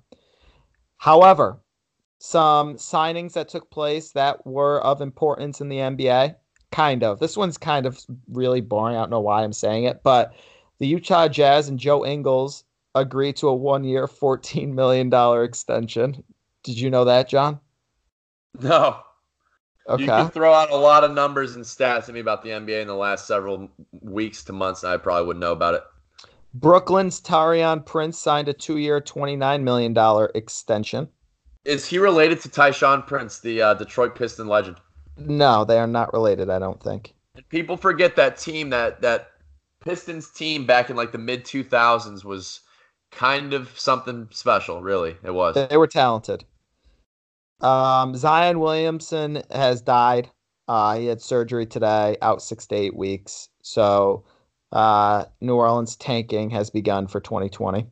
[0.98, 1.60] However,
[2.20, 6.36] some signings that took place that were of importance in the NBA.
[6.72, 7.18] Kind of.
[7.18, 8.00] This one's kind of
[8.32, 8.98] really boring.
[8.98, 10.36] I don't know why I'm saying it, but
[10.78, 12.66] the Utah Jazz and Joe Ingles
[12.96, 15.12] agreed to a one year, $14 million
[15.44, 16.24] extension.
[16.64, 17.60] Did you know that, John?
[18.60, 19.00] No.
[19.90, 20.04] Okay.
[20.04, 22.82] You can throw out a lot of numbers and stats to me about the NBA
[22.82, 23.70] in the last several
[24.02, 25.84] weeks to months, and I probably wouldn't know about it.
[26.54, 31.08] Brooklyn's Taurean Prince signed a two year, $29 million extension.
[31.64, 34.78] Is he related to Tayshaun Prince, the uh, Detroit Piston legend?
[35.18, 37.14] No, they are not related, I don't think.
[37.50, 39.32] People forget that team that that
[39.80, 42.62] Pistons team back in like the mid 2000s was
[43.12, 44.82] kind of something special.
[44.82, 45.56] Really, it was.
[45.56, 46.46] They were talented.
[47.62, 50.30] Um, Zion Williamson has died.
[50.68, 53.50] Uh, he had surgery today, out six to eight weeks.
[53.62, 54.24] So
[54.72, 57.86] uh, New Orleans tanking has begun for 2020.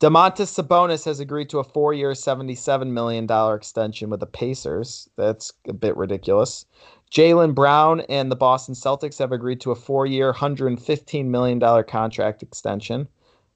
[0.00, 5.08] Domantas Sabonis has agreed to a four-year, $77 million extension with the Pacers.
[5.16, 6.66] That's a bit ridiculous.
[7.12, 13.06] Jaylen Brown and the Boston Celtics have agreed to a four-year, $115 million contract extension.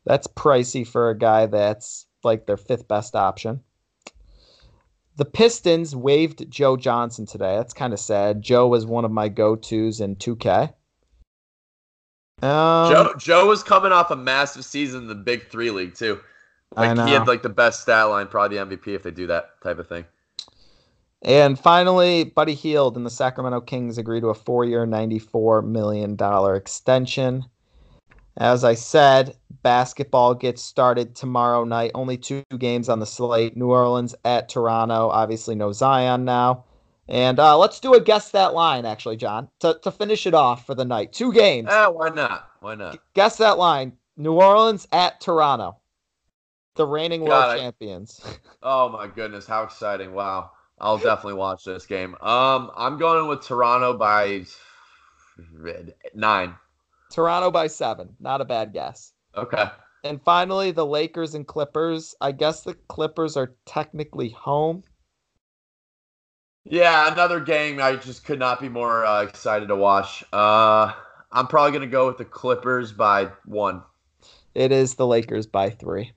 [0.04, 3.60] That's pricey for a guy that's like their fifth best option.
[5.16, 7.56] The Pistons waived Joe Johnson today.
[7.56, 8.40] That's kind of sad.
[8.40, 10.72] Joe was one of my go-tos in 2K.
[12.40, 16.20] Um, Joe Joe was coming off a massive season in the Big Three league too.
[16.76, 19.26] I Like he had like the best stat line, probably the MVP if they do
[19.26, 20.04] that type of thing.
[21.22, 26.16] And finally, Buddy Hield and the Sacramento Kings agree to a four-year, $94 million
[26.54, 27.44] extension.
[28.36, 31.90] As I said, basketball gets started tomorrow night.
[31.94, 33.56] Only two games on the slate.
[33.56, 35.08] New Orleans at Toronto.
[35.08, 36.64] Obviously, no Zion now.
[37.08, 40.66] And uh, let's do a guess that line, actually, John, to, to finish it off
[40.66, 41.12] for the night.
[41.12, 41.68] Two games.
[41.70, 42.50] Eh, why not?
[42.60, 42.98] Why not?
[43.14, 43.92] Guess that line.
[44.16, 45.78] New Orleans at Toronto.
[46.74, 47.60] The reigning Got world it.
[47.60, 48.20] champions.
[48.60, 50.12] Oh my goodness, how exciting!
[50.12, 50.50] Wow,
[50.80, 52.16] I'll definitely watch this game.
[52.20, 54.46] Um, I'm going with Toronto by
[56.12, 56.56] nine.
[57.12, 58.16] Toronto by seven.
[58.18, 59.12] Not a bad guess.
[59.36, 59.64] Okay.
[60.04, 62.14] And finally, the Lakers and Clippers.
[62.20, 64.84] I guess the Clippers are technically home.
[66.64, 70.22] Yeah, another game I just could not be more uh, excited to watch.
[70.32, 70.92] Uh,
[71.32, 73.82] I'm probably gonna go with the Clippers by one.
[74.54, 76.12] It is the Lakers by three.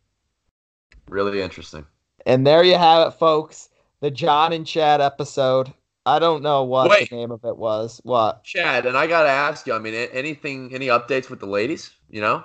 [1.08, 1.86] Really interesting.
[2.26, 3.70] And there you have it, folks.
[4.02, 5.74] The John and Chad episode.
[6.06, 7.10] I don't know what Wait.
[7.10, 8.02] the name of it was.
[8.04, 8.44] What?
[8.44, 9.74] Chad, and I gotta ask you.
[9.74, 11.92] I mean, anything, any updates with the ladies?
[12.10, 12.44] You know?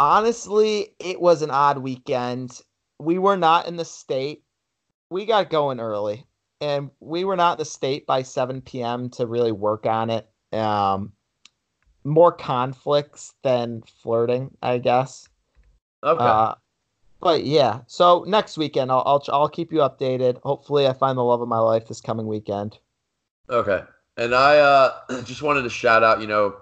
[0.00, 2.60] Honestly, it was an odd weekend.
[2.98, 4.42] We were not in the state.
[5.10, 6.26] We got going early,
[6.60, 9.10] and we were not in the state by 7 p.m.
[9.10, 10.28] to really work on it.
[10.52, 11.12] Um,
[12.04, 15.28] more conflicts than flirting, I guess.
[16.02, 16.24] Okay.
[16.24, 16.54] Uh,
[17.20, 20.40] but yeah, so next weekend I'll, I'll I'll keep you updated.
[20.42, 22.78] Hopefully, I find the love of my life this coming weekend.
[23.50, 23.82] Okay.
[24.16, 26.56] And I uh, just wanted to shout out, you know,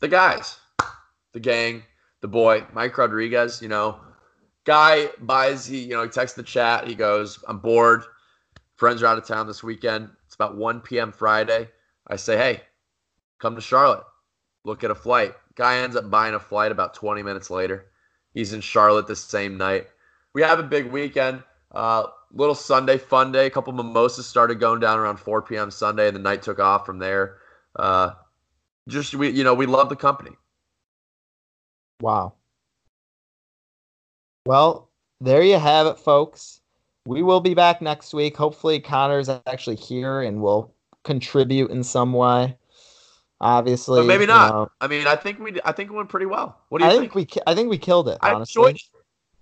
[0.00, 0.58] the guys,
[1.32, 1.82] the gang,
[2.20, 4.00] the boy, Mike Rodriguez, you know,
[4.64, 6.86] guy buys, he, you know, he texts the chat.
[6.86, 8.02] He goes, I'm bored.
[8.76, 10.10] Friends are out of town this weekend.
[10.26, 11.12] It's about 1 p.m.
[11.12, 11.68] Friday.
[12.06, 12.62] I say, hey,
[13.38, 14.04] come to Charlotte.
[14.64, 15.34] Look at a flight.
[15.54, 17.86] Guy ends up buying a flight about 20 minutes later.
[18.34, 19.88] He's in Charlotte the same night.
[20.34, 21.42] We have a big weekend.
[21.72, 23.46] Uh, little Sunday fun day.
[23.46, 25.70] A couple mimosas started going down around 4 p.m.
[25.70, 27.38] Sunday, and the night took off from there.
[27.76, 28.12] Uh,
[28.88, 30.32] just we, you know, we love the company.
[32.00, 32.34] Wow.
[34.46, 34.88] Well,
[35.20, 36.60] there you have it, folks.
[37.06, 38.36] We will be back next week.
[38.36, 40.74] Hopefully, Conor's actually here and will
[41.04, 42.56] contribute in some way.
[43.40, 44.52] Obviously, But maybe you not.
[44.52, 46.58] know, I mean, I think we, I think it went pretty well.
[46.70, 47.12] What do you I think?
[47.12, 48.18] think we, I think we killed it.
[48.20, 48.74] I honestly, enjoyed.
[48.76, 48.82] it.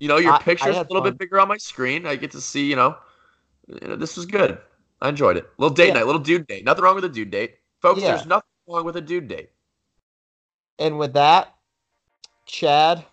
[0.00, 1.12] You know, your I- I picture's a little fun.
[1.12, 2.04] bit bigger on my screen.
[2.06, 2.68] I get to see.
[2.68, 2.96] You know,
[3.68, 4.58] you know, this was good.
[5.00, 5.48] I enjoyed it.
[5.58, 5.94] Little date Yeah.
[5.94, 6.64] night, little dude date.
[6.64, 8.00] Nothing wrong with a dude date, folks.
[8.02, 8.12] Yeah.
[8.14, 9.50] There's nothing wrong with a dude date.
[10.78, 11.54] and with that,
[12.46, 13.04] Chad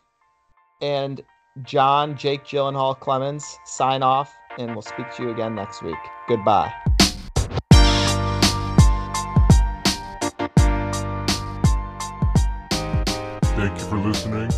[0.81, 1.21] and
[1.63, 5.97] John, Jake Gyllenhaal Clemens sign off, and we'll speak to you again next week.
[6.27, 6.71] Goodbye.
[13.55, 14.51] Thank you for listening.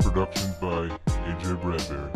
[0.00, 2.10] Production by AJ Bradbury.